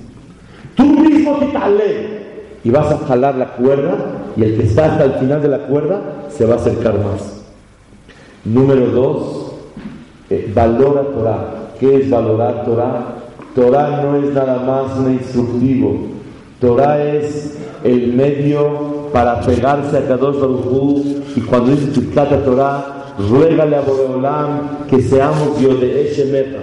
Tú 0.75 0.83
mismo 0.83 1.39
titale. 1.39 2.15
Y 2.65 2.69
vas 2.69 2.91
a 2.91 2.97
jalar 2.97 3.35
la 3.35 3.53
cuerda 3.53 4.25
y 4.35 4.43
el 4.43 4.57
que 4.57 4.63
está 4.63 4.91
hasta 4.91 5.05
el 5.05 5.13
final 5.13 5.41
de 5.41 5.47
la 5.47 5.59
cuerda 5.67 6.27
se 6.29 6.45
va 6.45 6.55
a 6.55 6.57
acercar 6.57 6.99
más. 6.99 7.43
Número 8.43 8.87
dos, 8.87 9.44
eh, 10.29 10.51
valora 10.53 11.01
Torah. 11.01 11.71
¿Qué 11.79 11.97
es 11.97 12.09
valorar 12.09 12.65
Torah? 12.65 13.15
Torah 13.53 14.01
no 14.03 14.17
es 14.17 14.33
nada 14.33 14.59
más 14.59 14.97
un 14.97 15.13
instructivo. 15.13 16.07
Torah 16.59 17.03
es 17.03 17.57
el 17.83 18.13
medio 18.13 19.09
para 19.13 19.39
pegarse 19.41 19.97
a 19.97 20.07
Kadosh 20.07 20.39
Baruj 20.39 21.05
y 21.35 21.41
cuando 21.41 21.71
dice 21.71 21.87
tu 21.87 22.01
Torah, 22.01 23.13
ruégale 23.17 23.75
a 23.75 23.81
Boreolam 23.81 24.85
que 24.89 25.01
seamos 25.01 25.59
Yodeh 25.59 26.11
Shemecha. 26.13 26.59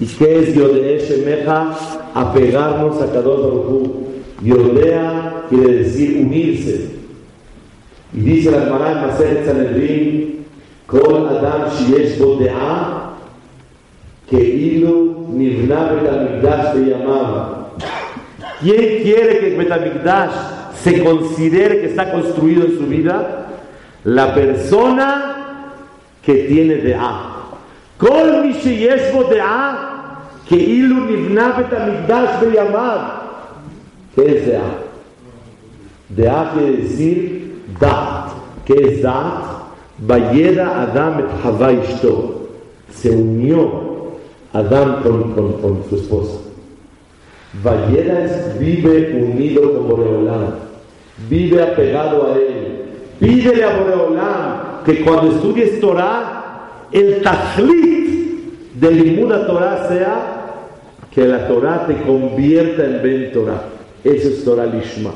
¿Y 0.00 0.06
qué 0.06 0.40
es 0.40 0.54
Yodeh 0.54 0.98
Shemecha? 0.98 1.70
Apegarnos 2.14 3.00
a 3.00 3.06
Kadosh 3.12 3.40
Baruj 3.40 4.06
Yodea 4.42 5.44
quiere 5.48 5.72
decir 5.78 6.18
unirse. 6.20 6.90
Y 8.12 8.20
dice 8.20 8.50
la 8.50 8.58
hermana 8.58 8.92
en 8.92 9.06
Masejet 9.06 9.46
Sanedrin, 9.46 10.45
Kol 10.86 11.28
Adam 11.28 11.70
Shiesh 11.70 12.16
Bodea, 12.18 13.10
que 14.30 14.36
Ilu 14.36 15.26
Nivna 15.32 15.90
Betamigdash 15.90 16.72
te 16.74 16.78
llamaba. 16.78 17.70
¿Quién 18.60 19.02
quiere 19.02 19.40
que 19.40 19.56
Betamigdash 19.56 20.32
se 20.80 21.02
considere 21.02 21.80
que 21.80 21.86
está 21.86 22.12
construido 22.12 22.64
en 22.66 22.78
su 22.78 22.86
vida? 22.86 23.48
La 24.04 24.32
persona 24.32 25.72
que 26.22 26.34
tiene 26.44 26.76
Dea. 26.76 27.32
Kol 27.98 28.42
Mi 28.42 28.52
Shiesh 28.52 29.12
Bodea, 29.12 30.20
que 30.48 30.56
Ilu 30.56 31.06
Nivna 31.06 31.52
Betamigdash 31.52 32.40
te 32.40 32.50
llamaba. 32.52 33.22
¿Qué 34.14 34.38
es 34.38 34.46
Dea? 34.46 34.62
Dea 36.08 36.52
quiere 36.54 36.76
decir 36.76 37.62
Dat. 37.80 38.30
¿Qué 38.64 38.74
es 38.74 39.02
Dat? 39.02 39.55
Vayeda 39.98 40.82
Adam 40.82 41.20
et 41.20 41.26
Hava 41.42 41.70
Se 42.90 43.10
unió 43.10 43.86
Adam 44.52 45.02
con, 45.02 45.32
con, 45.32 45.52
con 45.54 45.84
su 45.88 45.96
esposa. 45.96 46.38
Vayeda 47.62 48.24
es 48.24 48.58
vive 48.58 49.22
unido 49.22 49.72
con 49.72 49.88
Boreolam. 49.88 50.54
Vive 51.28 51.62
apegado 51.62 52.32
a 52.32 52.36
él. 52.36 52.66
Pídele 53.18 53.64
a 53.64 53.78
Boreolam 53.78 54.84
que 54.84 55.02
cuando 55.02 55.32
estudies 55.32 55.80
Torah, 55.80 56.86
el 56.92 57.22
tajlit 57.22 58.74
del 58.74 59.02
Limuna 59.02 59.46
Torah 59.46 59.88
sea 59.88 60.36
que 61.10 61.26
la 61.26 61.48
Torah 61.48 61.86
te 61.86 61.94
convierta 62.02 62.84
en 62.84 63.02
Ben 63.02 63.32
Torah. 63.32 63.62
Eso 64.04 64.28
es 64.28 64.44
Torah 64.44 64.66
Lishma. 64.66 65.12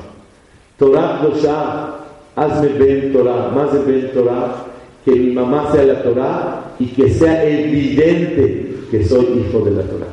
Torah 0.79 1.21
Dosha, 1.23 1.99
hazme 2.35 2.69
Ben 2.79 3.12
Torah, 3.12 3.51
más 3.55 3.73
de 3.87 4.03
Torah, 4.14 4.64
que 5.05 5.13
mi 5.13 5.33
mamá 5.33 5.71
sea 5.73 5.85
la 5.85 6.03
Torah 6.03 6.75
y 6.79 6.87
que 6.87 7.11
sea 7.11 7.45
evidente 7.45 8.77
que 8.91 9.05
soy 9.05 9.47
hijo 9.47 9.61
de 9.65 9.71
la 9.71 9.83
Torah. 9.83 10.07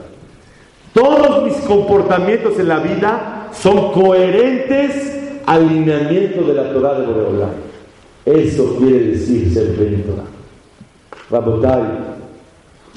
Todos 0.94 1.44
mis 1.44 1.56
comportamientos 1.66 2.60
en 2.60 2.68
la 2.68 2.80
vida 2.80 3.50
son 3.54 3.92
coherentes 3.92 5.18
al 5.46 5.68
lineamiento 5.68 6.44
de 6.44 6.54
la 6.54 6.74
Torah 6.74 7.00
de 7.00 7.06
Boreolá. 7.06 7.50
Eso 8.26 8.76
quiere 8.78 9.00
decir 9.12 9.54
ser 9.54 9.76
Ben 9.78 10.04
Torah. 10.04 10.24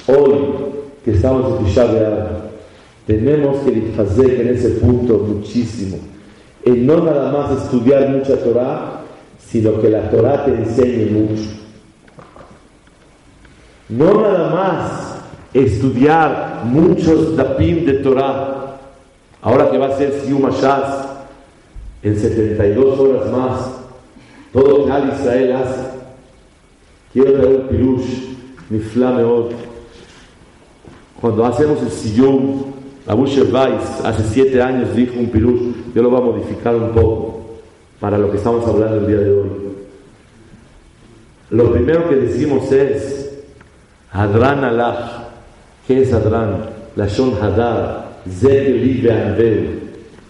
Hoy 0.06 0.32
que 1.04 1.12
estamos 1.12 1.58
en 1.58 1.64
Tisha 1.66 1.86
tenemos 3.06 3.58
que 3.60 3.70
disfrazar 3.72 4.30
en 4.30 4.48
ese 4.48 4.70
punto 4.70 5.18
muchísimo. 5.18 5.98
Y 6.64 6.70
no 6.70 7.02
nada 7.02 7.32
más 7.32 7.62
estudiar 7.62 8.08
mucha 8.10 8.36
Torah, 8.36 9.02
sino 9.38 9.80
que 9.80 9.90
la 9.90 10.10
Torah 10.10 10.44
te 10.44 10.52
enseñe 10.52 11.10
mucho. 11.10 11.59
No 13.90 14.20
nada 14.20 14.50
más 14.50 15.16
estudiar 15.52 16.62
muchos 16.64 17.36
dapim 17.36 17.84
de 17.84 17.94
Torah. 17.94 18.78
Ahora 19.42 19.68
que 19.70 19.78
va 19.78 19.88
a 19.88 19.98
ser 19.98 20.12
Siyum 20.12 20.46
Ashaz, 20.46 21.08
en 22.02 22.16
72 22.16 22.98
horas 22.98 23.32
más, 23.32 23.70
todo 24.52 24.86
que 24.86 25.16
Israel 25.16 25.52
hace. 25.52 25.90
Quiero 27.12 27.32
traer 27.32 27.56
un 27.56 27.68
pirush, 27.68 28.04
mi 28.68 28.78
flame 28.78 29.24
Cuando 31.20 31.44
hacemos 31.44 31.82
el 31.82 31.90
Siyum, 31.90 32.62
Abu 33.08 33.22
Weiss 33.22 34.04
hace 34.04 34.22
siete 34.30 34.62
años 34.62 34.94
dijo 34.94 35.18
un 35.18 35.30
pirush, 35.30 35.74
yo 35.94 36.02
lo 36.02 36.10
voy 36.10 36.20
a 36.20 36.24
modificar 36.24 36.76
un 36.76 36.90
poco 36.90 37.40
para 37.98 38.16
lo 38.18 38.30
que 38.30 38.36
estamos 38.36 38.64
hablando 38.68 38.98
el 38.98 39.06
día 39.08 39.18
de 39.18 39.30
hoy. 39.32 39.50
Lo 41.50 41.72
primero 41.72 42.08
que 42.08 42.14
decimos 42.14 42.70
es 42.70 43.19
Hadran 44.12 44.64
Allah. 44.64 45.28
¿Qué 45.86 46.02
es 46.02 46.12
Hadran? 46.12 46.66
La 46.96 47.06
Shon 47.06 47.34
Hadar, 47.40 48.20
Zed 48.28 48.80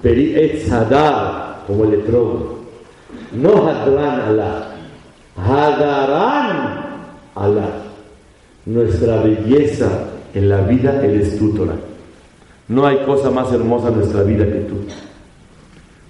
Peri 0.02 0.34
Etz 0.34 0.70
Hadar, 0.70 1.64
como 1.66 1.84
el 1.84 1.90
letrón. 1.90 2.60
No 3.32 3.68
Hadran 3.68 4.20
Allah, 4.20 4.66
Hadaran 5.36 6.80
Allah. 7.34 7.70
Nuestra 8.66 9.22
belleza 9.22 9.88
en 10.34 10.48
la 10.48 10.60
vida, 10.62 11.04
es 11.04 11.38
Torah. 11.38 11.76
No 12.68 12.86
hay 12.86 12.98
cosa 13.04 13.30
más 13.30 13.52
hermosa 13.52 13.88
en 13.88 13.96
nuestra 13.96 14.22
vida 14.22 14.44
que 14.44 14.60
tú. 14.60 14.76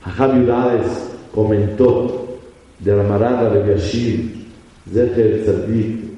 Jajam 0.05 0.43
Yudades 0.43 1.11
comentó 1.35 2.39
de 2.81 2.97
la 2.97 3.03
maranda 3.03 3.51
de 3.51 3.75
Yashir, 3.75 4.47
Zecher 4.93 5.45
Tzadik, 5.45 6.10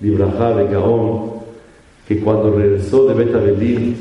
Libraja 0.00 0.54
de 0.54 0.68
Gaón, 0.68 1.30
que 2.06 2.20
cuando 2.20 2.52
regresó 2.52 3.06
de 3.06 3.14
Bet 3.14 3.34
Abelim, 3.34 3.94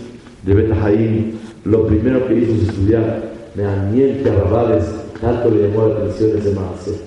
de 0.44 0.54
Bet 0.54 0.72
Haim, 0.72 1.34
lo 1.66 1.88
primero 1.88 2.28
que 2.28 2.36
hizo 2.36 2.54
es 2.54 2.70
estudiar 2.70 3.24
Meaniel 3.56 4.24
Rabales, 4.24 4.86
tanto 5.20 5.50
le 5.50 5.68
llamó 5.68 5.88
la 5.88 5.95
atención 5.95 6.38
ese 6.38 6.52
maase. 6.52 7.02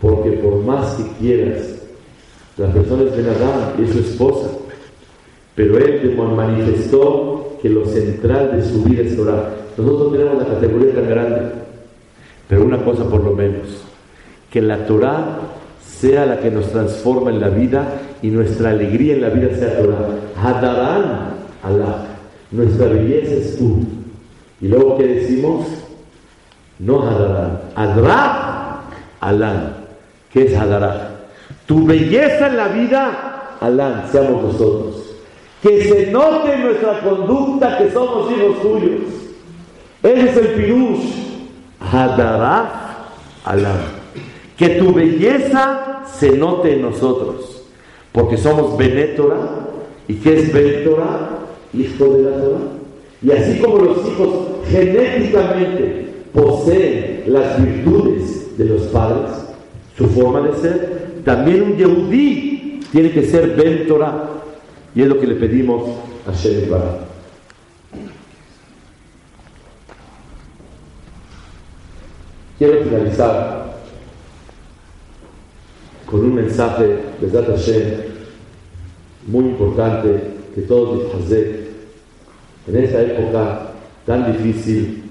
Porque 0.00 0.32
por 0.32 0.62
más 0.64 0.94
que 0.96 1.04
quieras, 1.18 1.76
la 2.58 2.72
persona 2.72 3.04
es 3.04 3.16
Ben 3.16 3.26
Adam, 3.26 3.82
es 3.82 3.90
su 3.90 4.00
esposa, 4.00 4.50
pero 5.54 5.78
él 5.78 6.14
manifestó 6.36 7.56
que 7.62 7.70
lo 7.70 7.86
central 7.86 8.56
de 8.56 8.62
su 8.62 8.82
vida 8.82 9.02
es 9.02 9.18
orar. 9.18 9.54
Nosotros 9.76 10.12
tenemos 10.12 10.38
la 10.38 10.54
categoría 10.54 10.94
tan 10.94 11.08
grande, 11.08 11.40
pero 12.48 12.64
una 12.64 12.84
cosa 12.84 13.08
por 13.08 13.24
lo 13.24 13.32
menos, 13.32 13.84
que 14.50 14.60
la 14.60 14.86
Torah 14.86 15.38
sea 16.00 16.26
la 16.26 16.40
que 16.40 16.50
nos 16.50 16.70
transforma 16.70 17.30
en 17.30 17.40
la 17.40 17.48
vida 17.48 18.00
y 18.22 18.28
nuestra 18.28 18.70
alegría 18.70 19.14
en 19.14 19.22
la 19.22 19.28
vida 19.28 19.56
sea 19.56 19.78
Torah. 19.78 19.96
Hadarán 20.42 21.34
Allah, 21.62 22.06
nuestra 22.50 22.86
belleza 22.86 23.34
es 23.34 23.58
tú. 23.58 23.84
Y 24.60 24.68
luego, 24.68 24.96
¿qué 24.98 25.06
decimos? 25.06 25.66
No 26.78 27.02
Hadarán, 27.02 27.60
Adra 27.74 28.82
Alán. 29.20 29.74
¿Qué 30.32 30.44
es 30.44 30.56
Hadarán? 30.56 31.16
Tu 31.66 31.84
belleza 31.84 32.48
en 32.48 32.56
la 32.56 32.68
vida, 32.68 33.56
Alán, 33.60 34.04
seamos 34.10 34.42
nosotros 34.42 35.06
que 35.66 35.82
se 35.82 36.10
note 36.12 36.52
en 36.52 36.62
nuestra 36.62 37.00
conducta 37.00 37.78
que 37.78 37.90
somos 37.90 38.30
hijos 38.30 38.62
tuyos. 38.62 39.02
Ese 40.02 40.30
es 40.30 40.36
el 40.36 40.48
pirush. 40.54 41.26
Hadaraf 41.80 42.68
alam. 43.44 43.95
Que 44.56 44.68
tu 44.70 44.92
belleza 44.92 46.04
se 46.18 46.32
note 46.32 46.74
en 46.74 46.82
nosotros, 46.82 47.62
porque 48.12 48.36
somos 48.36 48.76
Benétora. 48.76 49.38
¿Y 50.08 50.14
qué 50.14 50.38
es 50.38 50.52
Benétora? 50.52 51.30
Hijo 51.74 52.04
de 52.04 52.22
la 52.22 52.36
Torah. 52.36 52.76
Y 53.22 53.30
así 53.32 53.60
como 53.60 53.78
los 53.78 53.98
hijos 54.06 54.28
genéticamente 54.68 56.06
poseen 56.32 57.24
las 57.26 57.62
virtudes 57.62 58.56
de 58.56 58.64
los 58.66 58.82
padres, 58.84 59.32
su 59.96 60.06
forma 60.08 60.40
de 60.42 60.54
ser, 60.56 61.22
también 61.24 61.62
un 61.62 61.76
Yehudí 61.76 62.80
tiene 62.92 63.10
que 63.10 63.24
ser 63.24 63.56
Ben 63.56 63.86
Y 64.94 65.02
es 65.02 65.08
lo 65.08 65.18
que 65.18 65.26
le 65.26 65.34
pedimos 65.34 65.82
a 66.26 66.70
Barak. 66.70 67.06
Quiero 72.58 72.84
finalizar 72.84 73.65
con 76.06 76.20
un 76.20 76.34
mensaje 76.34 76.98
de 77.20 77.30
Zat 77.30 77.48
Hashem 77.48 77.82
muy 79.26 79.44
importante 79.44 80.36
que 80.54 80.62
todos 80.62 81.02
disfruten 81.02 81.66
en 82.68 82.76
esa 82.76 83.02
época 83.02 83.72
tan 84.06 84.32
difícil 84.32 85.02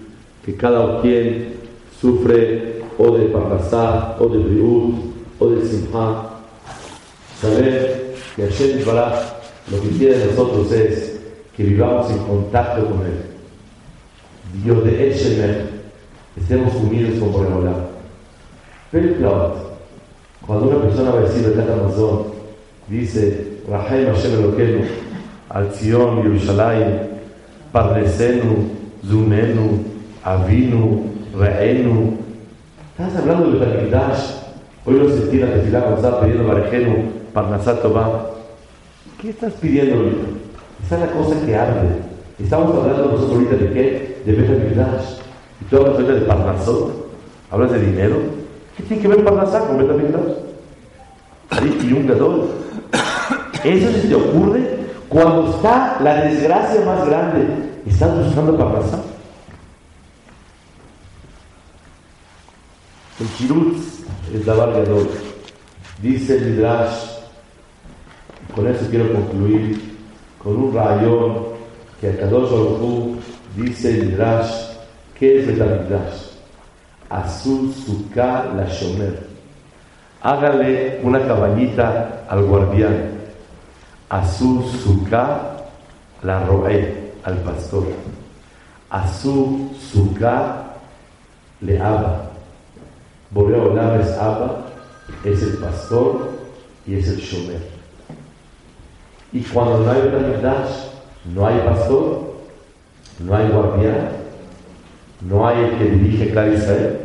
que 0.45 0.55
cada 0.55 1.01
quien 1.01 1.55
sufre 1.99 2.81
o 2.97 3.17
de 3.17 3.25
Parnasá, 3.25 4.15
o 4.19 4.29
de 4.29 4.37
Briut, 4.39 4.95
o 5.39 5.49
de 5.49 5.65
Simha. 5.65 6.29
Saber 7.41 8.15
que 8.35 8.43
Hashem 8.43 8.85
Baraj 8.85 9.35
lo 9.71 9.81
que 9.81 9.89
quiere 9.89 10.17
de 10.19 10.25
nosotros 10.27 10.71
es 10.71 11.19
que 11.57 11.63
vivamos 11.63 12.09
en 12.11 12.19
contacto 12.19 12.85
con 12.85 13.05
Él. 13.05 13.35
Dios 14.63 14.83
de 14.85 15.09
Eshemer 15.09 15.65
estemos 16.37 16.73
unidos 16.75 17.19
con 17.19 17.31
Boreolá. 17.31 17.87
Pero 18.91 19.64
cuando 20.45 20.67
una 20.67 20.81
persona 20.81 21.11
va 21.11 21.19
a 21.19 21.23
decir 21.23 21.45
el 21.45 21.59
Amazon, 21.59 22.23
dice, 22.87 23.61
Rahim 23.67 24.07
Hashem 24.13 24.33
Eloquenu, 24.33 24.85
al 25.49 25.71
Zion, 25.71 26.21
Yerushalayim, 26.21 26.99
Parnesenu, 27.71 28.69
Zunenu, 29.03 29.83
Avinu, 30.23 31.05
Reenu. 31.37 32.17
Estás 32.91 33.15
hablando 33.17 33.51
de 33.51 33.59
Betamigdash. 33.59 34.19
Hoy 34.85 34.99
lo 34.99 35.09
sentí 35.09 35.37
la 35.39 35.51
tefilá 35.51 35.79
cuando 35.81 35.97
estaba 35.97 36.21
pidiendo 36.21 36.47
Barejenu, 36.47 36.95
Parnasat 37.33 37.81
Tobá. 37.81 38.29
¿Qué 39.19 39.31
estás 39.31 39.53
pidiendo 39.53 39.95
ahorita? 39.95 40.27
Esa 40.85 40.95
es 40.95 41.01
la 41.01 41.11
cosa 41.11 41.43
que 41.43 41.55
arde. 41.55 41.89
Estamos 42.37 42.75
hablando 42.75 43.11
nosotros 43.13 43.31
ahorita 43.31 43.55
de 43.55 43.73
qué? 43.73 44.21
De 44.25 44.31
Betamigdash. 44.33 45.17
Y 45.61 45.65
tú 45.65 45.77
hablas 45.77 45.97
de 45.97 46.21
Parnasot, 46.21 46.91
hablas 47.49 47.71
de 47.71 47.79
dinero. 47.79 48.44
¿Qué 48.75 48.83
tiene 48.83 49.01
que 49.01 49.07
ver 49.07 49.23
Parnasá 49.23 49.59
con 49.67 49.77
Betamigdash? 49.77 50.35
Y 51.83 51.93
un 51.93 52.07
gadol. 52.07 52.49
Eso 53.63 53.91
se 53.91 54.07
te 54.07 54.15
ocurre 54.15 54.79
cuando 55.09 55.49
está 55.51 55.97
la 56.01 56.21
desgracia 56.21 56.81
más 56.85 57.07
grande. 57.07 57.47
¿Estás 57.85 58.25
buscando 58.25 58.57
Parnasá? 58.57 58.99
El 63.19 63.27
Kirutz 63.27 64.03
es 64.33 64.45
la 64.45 64.55
Gadol. 64.55 65.09
Dice 66.01 66.37
el 66.37 66.51
Midrash, 66.51 67.15
con 68.53 68.67
eso 68.67 68.85
quiero 68.89 69.13
concluir, 69.13 69.95
con 70.37 70.57
un 70.57 70.73
rayón 70.73 71.37
que 72.01 72.09
a 72.09 72.17
Kadosh 72.19 72.51
Baruch 72.51 73.17
dice 73.55 73.91
el 73.91 74.07
Midrash, 74.07 74.75
¿Qué 75.17 75.39
es 75.39 75.47
Betamigdash? 75.47 76.24
Azul 77.09 77.71
Sukkah 77.73 78.53
la 78.55 78.65
Shomer. 78.65 79.27
Hágale 80.21 80.99
una 81.03 81.19
caballita 81.19 82.25
al 82.27 82.45
guardián. 82.45 83.11
Azul 84.09 84.63
Sukkah 84.63 85.69
la 86.23 86.45
Roé 86.45 87.13
al 87.23 87.37
pastor. 87.37 87.85
Azul 88.89 89.69
Sukkah 89.77 90.77
le 91.61 91.79
Abba. 91.79 92.31
A 93.35 93.99
es 93.99 94.17
Abba, 94.17 94.65
es 95.25 95.41
el 95.41 95.57
pastor 95.57 96.29
y 96.87 96.95
es 96.95 97.07
el 97.09 97.17
Shomer. 97.17 97.61
Y 99.33 99.41
cuando 99.41 99.79
no 99.79 99.91
hay 99.91 100.01
Betamigdash, 100.01 100.87
no 101.33 101.45
hay 101.45 101.59
pastor, 101.59 102.35
no 103.19 103.35
hay 103.35 103.49
guardián, 103.49 104.24
no 105.21 105.47
hay 105.47 105.63
el 105.63 105.77
que 105.77 105.85
dirige 105.85 106.31
Clar 106.31 106.51
Israel. 106.53 106.99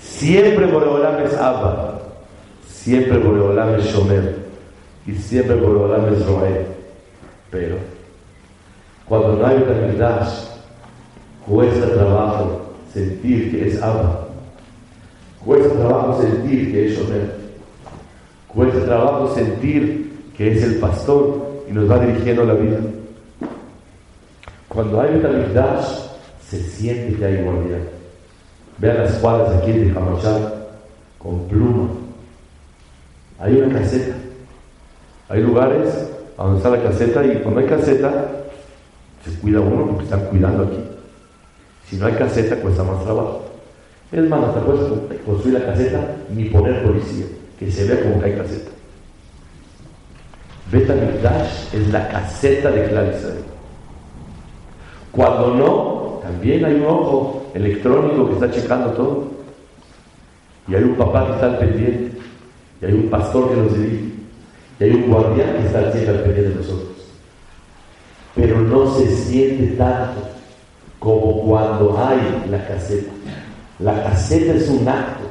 Siempre 0.00 0.66
Boreolam 0.66 1.24
es 1.24 1.34
Abba, 1.34 2.00
siempre 2.66 3.18
Boreolam 3.18 3.74
es 3.76 3.84
Shomer 3.86 4.36
y 5.06 5.12
siempre 5.14 5.56
Boreolam 5.56 6.12
es 6.12 6.26
Roé. 6.26 6.66
Pero 7.50 7.76
cuando 9.08 9.34
no 9.34 9.46
hay 9.46 9.58
Betamigdash, 9.58 10.46
cuesta 11.46 11.86
trabajo 11.92 12.62
sentir 12.92 13.50
que 13.50 13.68
es 13.68 13.82
Abba, 13.82 14.28
cuesta 15.44 15.74
trabajo 15.74 16.22
sentir 16.22 16.72
que 16.72 16.86
es 16.86 16.98
Shomer, 16.98 17.36
cuesta 18.48 18.84
trabajo 18.84 19.34
sentir 19.34 20.12
que 20.36 20.52
es 20.52 20.62
el 20.62 20.76
pastor 20.76 21.64
y 21.68 21.72
nos 21.72 21.90
va 21.90 22.04
dirigiendo 22.04 22.44
la 22.44 22.54
vida. 22.54 22.78
Cuando 24.68 25.00
hay 25.00 25.14
Betamigdash, 25.14 26.11
se 26.52 26.62
siente 26.64 27.16
que 27.16 27.24
hay 27.24 27.42
guardia. 27.42 27.78
Vean 28.76 28.98
las 28.98 29.14
cuadras 29.14 29.56
aquí 29.56 29.72
de 29.72 29.90
Jamachal 29.90 30.52
con 31.18 31.48
pluma. 31.48 31.88
Hay 33.38 33.56
una 33.56 33.78
caseta. 33.78 34.14
Hay 35.30 35.40
lugares 35.40 36.10
donde 36.36 36.58
está 36.58 36.68
la 36.68 36.82
caseta 36.82 37.24
y 37.24 37.38
cuando 37.38 37.60
hay 37.60 37.66
caseta 37.66 38.26
se 39.24 39.32
cuida 39.40 39.60
uno 39.60 39.86
porque 39.86 40.04
están 40.04 40.26
cuidando 40.26 40.64
aquí. 40.64 40.78
Si 41.88 41.96
no 41.96 42.04
hay 42.04 42.12
caseta 42.12 42.56
cuesta 42.56 42.82
más 42.82 43.02
trabajo. 43.02 43.46
Es 44.12 44.28
más, 44.28 44.44
hasta 44.44 44.60
puedes 44.60 45.22
construir 45.24 45.58
la 45.58 45.64
caseta 45.64 46.16
ni 46.34 46.50
poner 46.50 46.84
policía, 46.84 47.24
que 47.58 47.72
se 47.72 47.86
vea 47.86 48.02
como 48.02 48.20
que 48.20 48.26
hay 48.26 48.36
caseta. 48.36 48.70
Beta 50.70 50.94
es 51.72 51.88
la 51.88 52.08
caseta 52.08 52.70
de 52.70 52.88
Clarice. 52.90 53.52
Cuando 55.12 55.54
no, 55.54 56.01
también 56.22 56.64
hay 56.64 56.74
un 56.74 56.86
ojo 56.86 57.50
electrónico 57.54 58.28
que 58.28 58.34
está 58.34 58.50
checando 58.50 58.90
todo. 58.90 59.24
Y 60.68 60.74
hay 60.74 60.84
un 60.84 60.94
papá 60.94 61.26
que 61.26 61.32
está 61.32 61.46
al 61.46 61.58
pendiente. 61.58 62.18
Y 62.80 62.84
hay 62.86 62.92
un 62.92 63.10
pastor 63.10 63.50
que 63.50 63.56
nos 63.56 63.76
dirige. 63.76 64.04
Y 64.78 64.84
hay 64.84 64.90
un 64.90 65.10
guardián 65.10 65.56
que 65.56 65.66
está 65.66 65.78
al 65.80 65.90
pendiente 65.90 66.42
de 66.42 66.54
nosotros. 66.54 66.88
Pero 68.34 68.60
no 68.60 68.94
se 68.94 69.06
siente 69.08 69.76
tanto 69.76 70.20
como 70.98 71.42
cuando 71.42 71.98
hay 71.98 72.48
la 72.48 72.64
caseta. 72.66 73.10
La 73.80 74.02
caseta 74.04 74.54
es 74.54 74.68
un 74.68 74.88
acto 74.88 75.24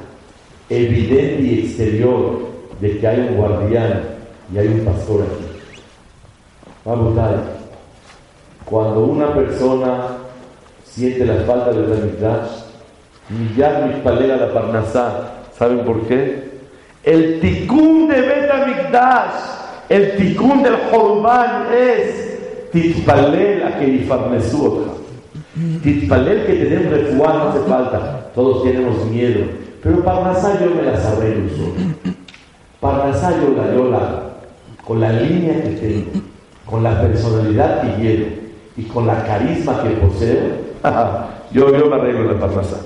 evidente 0.69 1.41
y 1.41 1.59
exterior 1.59 2.39
de 2.81 2.97
que 2.97 3.07
hay 3.07 3.19
un 3.19 3.35
guardián 3.37 4.01
y 4.53 4.57
hay 4.57 4.67
un 4.67 4.81
pastor 4.81 5.21
aquí. 5.21 5.45
Vamos 6.83 7.17
a 7.17 7.29
ver. 7.29 7.39
Cuando 8.65 9.05
una 9.05 9.33
persona 9.33 10.10
siente 10.93 11.25
la 11.25 11.45
falta 11.45 11.71
de 11.71 11.87
la 11.87 11.95
ya 13.55 13.87
mi 13.87 14.01
palera 14.01 14.37
la 14.37 14.53
Parnasá. 14.53 15.31
¿Saben 15.57 15.85
por 15.85 16.01
qué? 16.07 16.51
El 17.03 17.39
tikkun 17.39 18.07
de 18.07 18.21
Betamigdash, 18.21 19.89
el 19.89 20.17
tikkun 20.17 20.63
del 20.63 20.75
Jorban 20.91 21.67
es 21.73 22.69
titpalel 22.71 23.63
a 23.63 23.79
que 23.79 23.87
ifarnesu 23.87 24.65
otra. 24.65 24.93
Titpalel 25.83 26.45
que 26.45 26.53
tenemos 26.53 26.91
refuá 26.91 27.33
no 27.33 27.49
hace 27.49 27.59
falta, 27.69 28.31
todos 28.35 28.63
tenemos 28.63 29.05
miedo. 29.05 29.45
Pero 29.81 30.03
Parnasá 30.03 30.59
yo 30.59 30.75
me 30.75 30.83
las 30.83 31.05
arreglo 31.05 31.49
solo. 31.49 31.73
Parnasá 32.79 33.33
yo 33.41 33.55
la, 33.55 33.73
yo 33.73 33.89
la, 33.89 34.23
con 34.85 34.99
la 34.99 35.11
línea 35.13 35.61
que 35.61 35.69
tengo, 35.69 36.11
con 36.65 36.83
la 36.83 37.01
personalidad 37.01 37.81
que 37.81 38.01
quiero 38.01 38.25
y 38.77 38.83
con 38.83 39.07
la 39.07 39.23
carisma 39.23 39.83
que 39.83 39.89
poseo, 39.89 40.70
yo, 41.51 41.77
yo 41.77 41.85
me 41.89 41.95
arreglo 41.95 42.33
la 42.33 42.39
parnasá. 42.39 42.77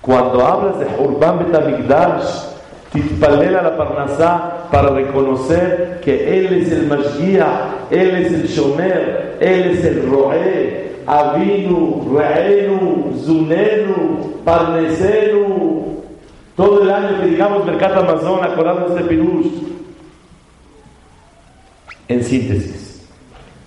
Cuando 0.00 0.44
hablas 0.44 0.78
de 0.80 0.86
Urban 1.02 1.38
Betamigdash, 1.38 2.44
titpalela 2.92 3.62
la 3.62 3.76
parnasá 3.76 4.68
para 4.70 4.90
reconocer 4.90 6.00
que 6.04 6.38
Él 6.38 6.52
es 6.52 6.70
el 6.70 6.86
Mashgiach, 6.86 7.90
Él 7.90 8.16
es 8.16 8.32
el 8.32 8.46
Shomer, 8.46 9.38
Él 9.40 9.70
es 9.70 9.84
el 9.84 10.08
Roé, 10.10 10.96
Avinu, 11.06 12.16
Reenu, 12.16 13.18
Zunenu, 13.24 14.42
Parnesenu. 14.44 16.02
Todo 16.54 16.82
el 16.82 16.90
año 16.90 17.20
que 17.20 17.26
digamos 17.26 17.64
Mercat 17.64 17.96
Amazon, 17.96 18.44
acordamos 18.44 18.94
de 18.94 19.00
Pirush. 19.02 19.46
En 22.06 22.22
síntesis, 22.22 23.08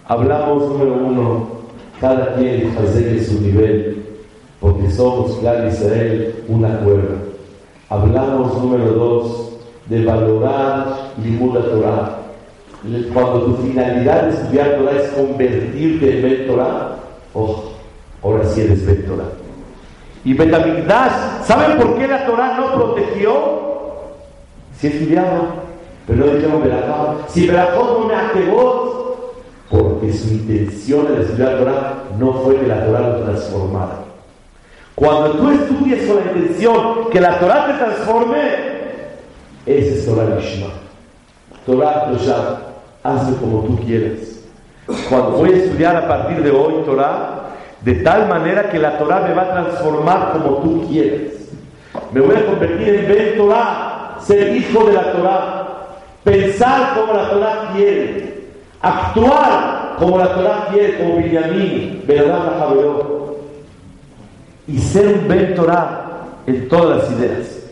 hablamos 0.08 0.70
número 0.70 0.94
uno 0.94 1.57
cada 2.00 2.36
quien 2.36 2.76
hace 2.78 3.24
su 3.24 3.42
nivel, 3.42 4.04
porque 4.60 4.90
somos, 4.92 5.38
claro 5.40 5.68
Israel, 5.68 6.44
una 6.48 6.80
cuerda. 6.80 7.16
Hablamos, 7.90 8.62
número 8.62 8.92
dos, 8.92 9.54
de 9.88 10.04
valorar 10.04 11.12
Limud 11.24 11.58
Torah. 11.58 12.18
Cuando 13.14 13.42
tu 13.42 13.54
finalidad 13.58 14.24
de 14.24 14.30
estudiar 14.30 14.78
Torah 14.78 14.92
es 14.92 15.10
convertirte 15.10 16.18
en 16.18 16.22
Ben 16.22 16.48
Torah, 16.48 16.98
oh, 17.34 17.64
ahora 18.24 18.46
sí 18.46 18.62
eres 18.62 18.86
Ben 18.86 19.06
Torah. 19.06 19.30
Y 20.24 20.34
Betamigdash, 20.34 21.46
¿saben 21.46 21.78
por 21.78 21.98
qué 21.98 22.08
la 22.08 22.26
Torah 22.26 22.58
no 22.58 22.74
protegió? 22.74 23.32
Si 24.78 24.88
estudiaba, 24.88 25.56
pero 26.06 26.26
no 26.26 26.34
dijeron 26.34 26.64
Berajá. 26.64 27.16
Si 27.30 27.48
Berajot 27.48 28.00
no 28.00 28.08
me 28.08 28.16
activó, 28.16 28.87
porque 29.70 30.14
su 30.14 30.30
intención 30.30 31.08
al 31.08 31.22
estudiar 31.22 31.58
Torah 31.58 32.04
no 32.18 32.34
fue 32.34 32.60
que 32.60 32.68
la 32.68 32.86
Torah 32.86 33.02
lo 33.02 33.16
transformara. 33.24 34.00
Cuando 34.96 35.32
tú 35.32 35.50
estudies 35.50 36.08
con 36.08 36.18
la 36.18 36.32
intención 36.32 37.10
que 37.12 37.22
la 37.22 37.40
Torah 37.40 37.68
te 37.68 37.74
transforme, 37.74 38.38
ese 39.66 40.00
es 40.00 40.06
Torah 40.06 40.36
Lishma. 40.36 40.68
Torah 41.66 42.08
Tosha, 42.12 42.60
hazlo 43.04 43.36
como 43.38 43.64
tú 43.64 43.78
quieras. 43.86 44.40
Cuando 45.10 45.32
voy 45.32 45.52
a 45.52 45.58
estudiar 45.58 45.96
a 45.98 46.08
partir 46.08 46.42
de 46.42 46.50
hoy 46.50 46.76
Torah, 46.86 47.38
de 47.82 47.96
tal 47.96 48.28
manera 48.28 48.70
que 48.70 48.80
la 48.80 48.98
Torah 48.98 49.20
me 49.20 49.34
va 49.34 49.44
a 49.44 49.52
transformar 49.52 50.32
como 50.32 50.58
tú 50.58 50.88
quieras. 50.88 51.34
Me 52.12 52.22
voy 52.22 52.36
a 52.36 52.46
convertir 52.46 52.96
en 52.96 53.08
Ben 53.08 53.38
Torah, 53.38 54.18
ser 54.22 54.56
hijo 54.56 54.86
de 54.86 54.94
la 54.94 55.12
Torah, 55.12 55.68
pensar 56.24 56.96
como 56.96 57.14
la 57.14 57.30
Torah 57.30 57.72
quiere, 57.76 58.37
actuar 58.82 59.96
como 59.98 60.18
la 60.18 60.34
Torah 60.34 60.68
quiere, 60.72 60.98
como 60.98 61.16
Benjamín, 61.16 62.04
verdad 62.08 62.68
y 64.68 64.78
ser 64.80 65.08
un 65.08 65.28
Ben 65.28 65.56
en 66.46 66.68
todas 66.68 66.98
las 66.98 67.20
ideas. 67.20 67.70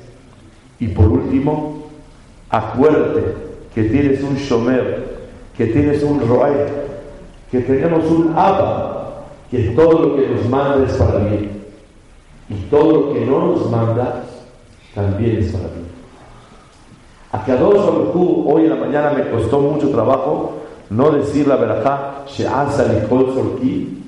Y 0.80 0.88
por 0.88 1.08
último, 1.08 1.84
acuérdate 2.50 3.24
que 3.74 3.84
tienes 3.84 4.24
un 4.24 4.36
Shomer, 4.36 5.28
que 5.58 5.68
tienes 5.68 6.04
un 6.04 6.28
Roe, 6.28 6.68
que 7.52 7.60
tenemos 7.60 8.06
un 8.06 8.34
Abba, 8.36 9.26
que 9.52 9.60
todo 9.70 10.00
lo 10.00 10.16
que 10.16 10.28
nos 10.28 10.50
manda 10.50 10.86
es 10.86 10.94
para 10.94 11.20
bien. 11.20 11.52
Y 12.50 12.56
todo 12.70 12.92
lo 12.92 13.14
que 13.14 13.26
no 13.26 13.48
nos 13.48 13.70
manda 13.70 14.24
también 14.94 15.38
es 15.38 15.52
para 15.52 15.68
bien. 15.68 15.86
A 17.32 17.44
Kadosh 17.44 18.14
hoy 18.48 18.64
en 18.64 18.70
la 18.70 18.76
mañana 18.76 19.12
me 19.12 19.30
costó 19.30 19.60
mucho 19.60 19.90
trabajo 19.90 20.54
no 20.90 21.12
decir 21.12 21.48
la 21.48 21.56
verajá, 21.56 22.26
She'asa 22.28 22.88
Nikol 22.88 23.34
Sorki, 23.34 24.04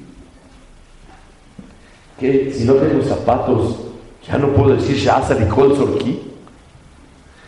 que 2.19 2.53
si 2.53 2.65
no 2.65 2.73
tengo 2.73 3.03
zapatos, 3.03 3.77
ya 4.27 4.37
no 4.37 4.47
puedo 4.49 4.75
decir 4.75 4.95
She'asa 4.95 5.35
Nikol 5.35 5.75
Sorki. 5.75 6.27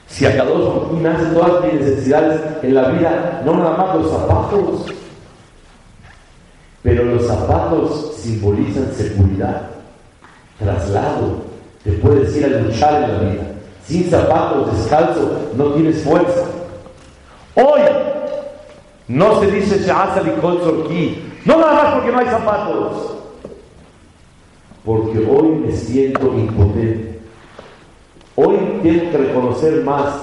Si 0.10 0.26
a 0.26 0.44
Baruj 0.44 0.92
me 1.00 1.08
hace 1.08 1.26
todas 1.28 1.64
mis 1.64 1.74
necesidades 1.76 2.42
en 2.64 2.74
la 2.74 2.90
vida, 2.90 3.42
no 3.46 3.54
nada 3.56 3.78
más 3.78 3.96
los 3.96 4.12
zapatos, 4.12 4.86
pero 6.82 7.06
los 7.06 7.28
zapatos 7.28 8.16
simbolizan 8.18 8.92
seguridad, 8.96 9.70
traslado. 10.58 11.50
Te 11.84 11.92
puedes 11.94 12.36
ir 12.36 12.46
a 12.46 12.48
luchar 12.48 13.04
en 13.04 13.14
la 13.14 13.20
vida. 13.20 13.44
Sin 13.86 14.10
zapatos, 14.10 14.76
descalzo, 14.78 15.32
no 15.56 15.74
tienes 15.74 16.02
fuerza. 16.04 16.44
Hoy 17.56 17.82
no 19.10 19.42
se 19.42 19.52
dice 19.52 19.80
Sha'asa 19.80 20.22
Likol. 20.22 20.60
No 21.46 21.58
nada 21.58 21.74
más 21.74 21.94
porque 21.96 22.12
no 22.12 22.20
hay 22.20 22.28
zapatos. 22.28 23.16
Porque 24.86 25.18
hoy 25.20 25.50
me 25.50 25.72
siento 25.72 26.28
impotente. 26.28 27.20
Hoy 28.36 28.58
tengo 28.84 29.12
que 29.12 29.18
reconocer 29.18 29.84
más 29.84 30.14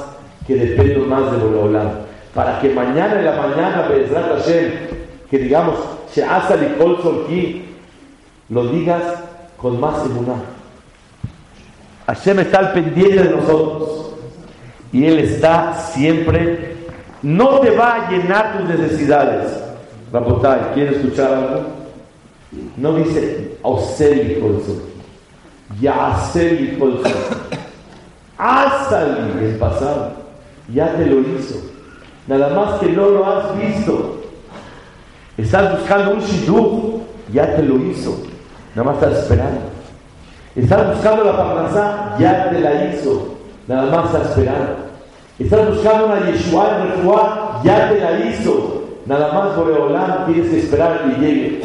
que 0.47 0.55
dependo 0.55 1.05
más 1.05 1.32
de 1.32 1.39
Boreolán. 1.39 2.07
Para 2.32 2.61
que 2.61 2.70
mañana 2.70 3.18
en 3.18 3.24
la 3.24 3.37
mañana, 3.37 3.89
Bezrat 3.89 4.39
Hashem, 4.39 4.72
que 5.30 5.39
digamos, 5.39 5.74
She'asa 6.14 6.55
Likol 6.57 7.03
Sorki, 7.03 7.64
lo 8.49 8.68
digas 8.68 9.03
con 9.57 9.80
más 9.80 10.07
emuná. 10.07 10.37
Hashem 12.07 12.39
está 12.39 12.59
al 12.59 12.72
pendiente 12.72 13.24
de 13.24 13.30
nosotros. 13.30 14.12
Y 14.93 15.07
Él 15.07 15.18
está 15.18 15.74
siempre, 15.74 16.75
no 17.22 17.60
te 17.60 17.70
va 17.70 17.94
a 17.94 18.10
llenar 18.10 18.58
tus 18.58 18.68
necesidades. 18.68 19.52
Rabotai, 20.12 20.72
¿quieres 20.74 20.96
escuchar 20.96 21.34
algo? 21.34 21.62
No 22.76 22.94
dice, 22.94 23.58
Auseli 23.62 24.40
Ya 25.80 26.16
Aseli 26.16 26.78
Asali 28.38 29.44
el 29.44 29.56
pasado. 29.56 30.12
Ya 30.72 30.94
te 30.94 31.06
lo 31.06 31.20
hizo. 31.20 31.54
Nada 32.26 32.48
más 32.50 32.80
que 32.80 32.88
no 32.88 33.08
lo 33.08 33.26
has 33.26 33.58
visto. 33.58 34.22
Estás 35.36 35.78
buscando 35.78 36.14
un 36.14 36.20
shidduch, 36.20 37.02
ya 37.32 37.56
te 37.56 37.62
lo 37.62 37.76
hizo. 37.76 38.18
Nada 38.74 38.90
más 38.90 39.02
estás 39.02 39.22
esperando. 39.22 39.60
Estás 40.54 40.94
buscando 40.94 41.24
la 41.24 41.36
parnasá, 41.36 42.16
ya 42.18 42.50
te 42.50 42.60
la 42.60 42.84
hizo. 42.86 43.36
Nada 43.68 43.86
más 43.90 44.06
estás 44.06 44.30
esperando. 44.30 44.86
Estás 45.39 45.68
buscando 45.68 46.07
una 46.07 46.30
Yeshua 46.30 46.78
en 46.80 46.97
Refuá, 46.97 47.61
ya 47.62 47.91
te 47.91 48.01
la 48.01 48.26
hizo. 48.26 48.84
Nada 49.05 49.32
más 49.32 49.49
por 49.51 50.26
tienes 50.26 50.51
que 50.51 50.59
esperar 50.61 51.05
que 51.05 51.20
llegue. 51.20 51.61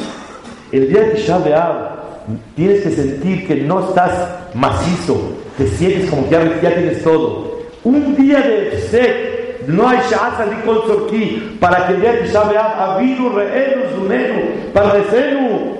El 0.74 0.90
día 0.90 1.04
de 1.04 1.16
Shabbat 1.16 2.26
tienes 2.56 2.84
que 2.84 2.92
sentir 2.92 3.48
que 3.48 3.56
no 3.56 3.88
estás 3.88 4.12
macizo, 4.54 5.18
te 5.58 5.68
sientes 5.68 6.10
como 6.10 6.28
que 6.28 6.32
ya, 6.62 6.76
tienes 6.76 7.02
todo. 7.02 7.62
Un 7.86 8.14
día 8.18 8.42
de 8.42 8.78
sed, 8.90 9.68
no 9.68 9.88
hay 9.88 10.00
Sha'asa 10.10 10.48
ni 10.48 10.62
Kol 10.66 11.08
para 11.62 11.88
que 11.88 11.94
el 11.94 12.02
día 12.02 12.12
de 12.12 12.28
Shabbat 12.28 12.78
Avinu, 12.78 13.30
Reenu, 13.30 13.84
Zunenu, 13.96 14.42
Parresenu, 14.74 15.78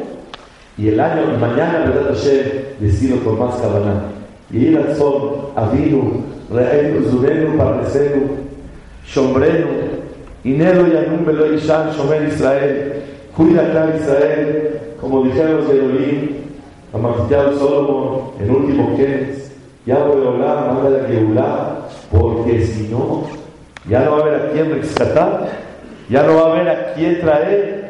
y 0.78 0.88
el 0.88 1.00
año, 1.00 1.38
mañana, 1.38 1.80
verdad 1.80 2.16
Hashem, 2.16 2.80
decido 2.80 3.18
con 3.24 3.38
más 3.38 3.56
cabana. 3.56 4.04
Y 4.50 4.76
al 4.76 4.96
sol, 4.96 5.52
avinu, 5.56 6.24
zurenu, 7.10 7.58
parnesenu, 7.58 8.22
shombrenu, 9.06 9.68
inelo 10.44 10.88
y 10.88 10.98
anum 10.98 11.26
velo 11.26 11.54
ishan, 11.54 11.92
shomer 11.92 12.28
Israel, 12.28 13.04
cuida 13.36 13.62
acá 13.62 13.94
Israel, 13.96 14.80
como 15.00 15.24
dijeron 15.24 15.58
los 15.58 15.70
de 15.70 15.80
Elohim, 15.80 16.30
a 16.94 16.98
Magdial 16.98 17.58
Solomon, 17.58 18.32
en 18.40 18.52
último 18.52 18.96
que 18.98 19.36
ya 19.86 19.98
voy 20.00 20.26
a 20.26 20.30
hablar, 20.30 20.74
manda 20.74 20.90
la 20.90 21.08
Geulah, 21.08 21.88
porque 22.12 22.66
si 22.66 22.88
no, 22.90 23.24
ya 23.90 24.02
no 24.02 24.12
va 24.12 24.18
a 24.18 24.22
haber 24.22 24.36
a 24.36 24.52
quién 24.52 24.72
rescatar, 24.72 25.50
ya 26.10 26.24
no 26.24 26.36
va 26.36 26.42
a 26.42 26.52
haber 26.52 26.70
a 26.70 26.94
quién 26.94 27.22
traer. 27.22 27.82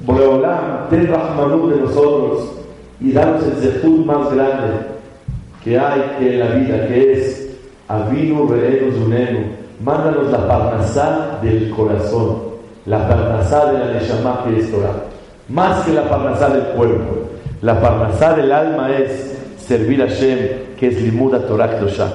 Boreolam, 0.00 0.88
ten 0.90 1.08
Rahmanú 1.08 1.68
de 1.70 1.76
nosotros 1.80 2.52
y 3.00 3.12
danos 3.12 3.42
el 3.44 3.52
zefut 3.54 4.06
más 4.06 4.32
grande 4.32 4.76
que 5.62 5.78
hay 5.78 6.02
que 6.18 6.34
en 6.34 6.38
la 6.38 6.46
vida, 6.54 6.88
que 6.88 7.12
es 7.12 7.47
Avinu 7.88 8.46
Reenu 8.46 8.92
Zunenu. 8.92 9.40
Mándanos 9.82 10.30
la 10.30 10.46
parnasá 10.46 11.38
del 11.40 11.70
corazón, 11.70 12.38
la 12.86 13.08
parnasá 13.08 13.72
de 13.72 13.78
la 13.78 13.92
Neshama 13.92 14.44
que 14.44 14.60
es 14.60 14.70
Torah. 14.70 15.04
Más 15.48 15.84
que 15.84 15.92
la 15.92 16.08
parnasá 16.08 16.48
del 16.50 16.64
cuerpo. 16.74 17.28
La 17.62 17.80
parnasá 17.80 18.34
del 18.34 18.52
alma 18.52 18.90
es 18.90 19.36
servir 19.58 20.02
a 20.02 20.06
Shem, 20.06 20.38
que 20.78 20.88
es 20.88 21.00
Limuda 21.00 21.46
Torah 21.46 21.78
Ktoshá. 21.78 22.08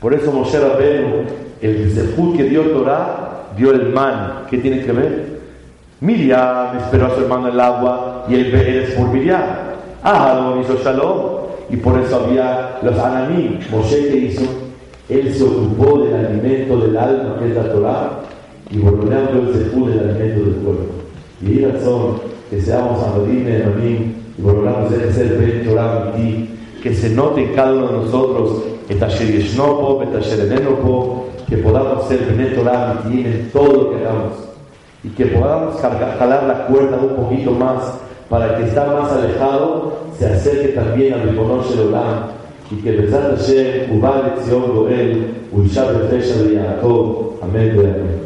Por 0.00 0.12
eso 0.14 0.30
Moshe 0.32 0.58
Rabbeinu, 0.58 1.24
el 1.60 1.90
zefut 1.92 2.36
que 2.36 2.44
dio 2.44 2.62
Torah, 2.70 3.46
dio 3.56 3.70
el 3.70 3.88
man. 3.90 4.44
¿Qué 4.50 4.58
tiene 4.58 4.84
que 4.84 4.92
ver? 4.92 5.38
Miriam 6.00 6.78
esperó 6.78 7.06
a 7.06 7.14
su 7.14 7.22
hermano 7.22 7.48
el 7.48 7.58
agua 7.58 8.24
y 8.28 8.34
él, 8.34 8.54
es 8.54 8.90
por 8.94 9.08
Miriam. 9.08 9.42
Aharon 10.02 10.60
hizo 10.60 10.76
Shalom 10.76 11.18
y 11.70 11.76
por 11.76 11.98
eso 11.98 12.24
había 12.24 12.78
los 12.82 12.98
Anamí. 12.98 13.58
Moshe 13.70 14.08
que 14.08 14.16
hizo, 14.16 14.42
él 15.08 15.34
se 15.34 15.42
ocupó 15.44 15.98
del 16.00 16.14
alimento 16.14 16.78
del 16.78 16.96
alma 16.96 17.36
que 17.38 17.48
es 17.48 17.54
la 17.54 17.72
Torah 17.72 18.20
y 18.70 18.78
Boroleán 18.78 19.28
se 19.32 19.68
ocupó 19.68 19.88
del 19.88 19.98
alimento 20.00 20.44
del 20.44 20.54
cuerpo. 20.56 20.84
Y 21.42 21.46
ahí 21.46 21.64
razón 21.64 22.20
que 22.50 22.60
seamos 22.60 23.02
Amadime, 23.02 23.56
Anamim 23.56 24.14
y 24.36 24.42
Boroleán 24.42 24.88
debe 24.90 25.12
ser 25.12 25.38
Ben 25.38 25.64
Torah 25.64 26.12
ti, 26.14 26.50
que 26.82 26.94
se 26.94 27.10
note 27.10 27.44
en 27.44 27.54
cada 27.54 27.72
uno 27.72 27.86
de 27.86 27.92
nosotros 28.04 28.62
Etasher 28.88 29.32
Yeshnopo, 29.32 30.04
que 31.48 31.56
podamos 31.58 32.06
ser 32.08 32.20
Ben 32.36 32.54
Torah 32.54 33.02
en 33.10 33.50
todo 33.52 33.72
lo 33.72 33.90
que 33.90 33.96
hagamos 33.96 34.32
y 35.04 35.08
que 35.10 35.26
podamos 35.26 35.80
jalar 35.80 36.44
la 36.44 36.66
cuerda 36.66 36.98
un 36.98 37.16
poquito 37.24 37.52
más 37.52 37.94
para 38.28 38.56
que 38.56 38.64
está 38.64 38.86
más 38.92 39.12
alejado 39.12 39.98
se 40.18 40.26
acerque 40.26 40.68
también 40.68 41.14
a 41.14 41.22
reconocer 41.22 41.80
el 41.80 41.88
Olam 41.88 42.37
y 42.70 42.76
que 42.76 42.92
Besat 42.92 43.38
Hashem, 43.38 43.96
Ubal 43.96 44.34
Etzion 44.36 44.74
Goel, 44.74 45.26
Uishab 45.52 46.04
Efesha 46.04 46.42
de 46.42 46.54
Yaakov, 46.54 47.38
Amén. 47.42 48.17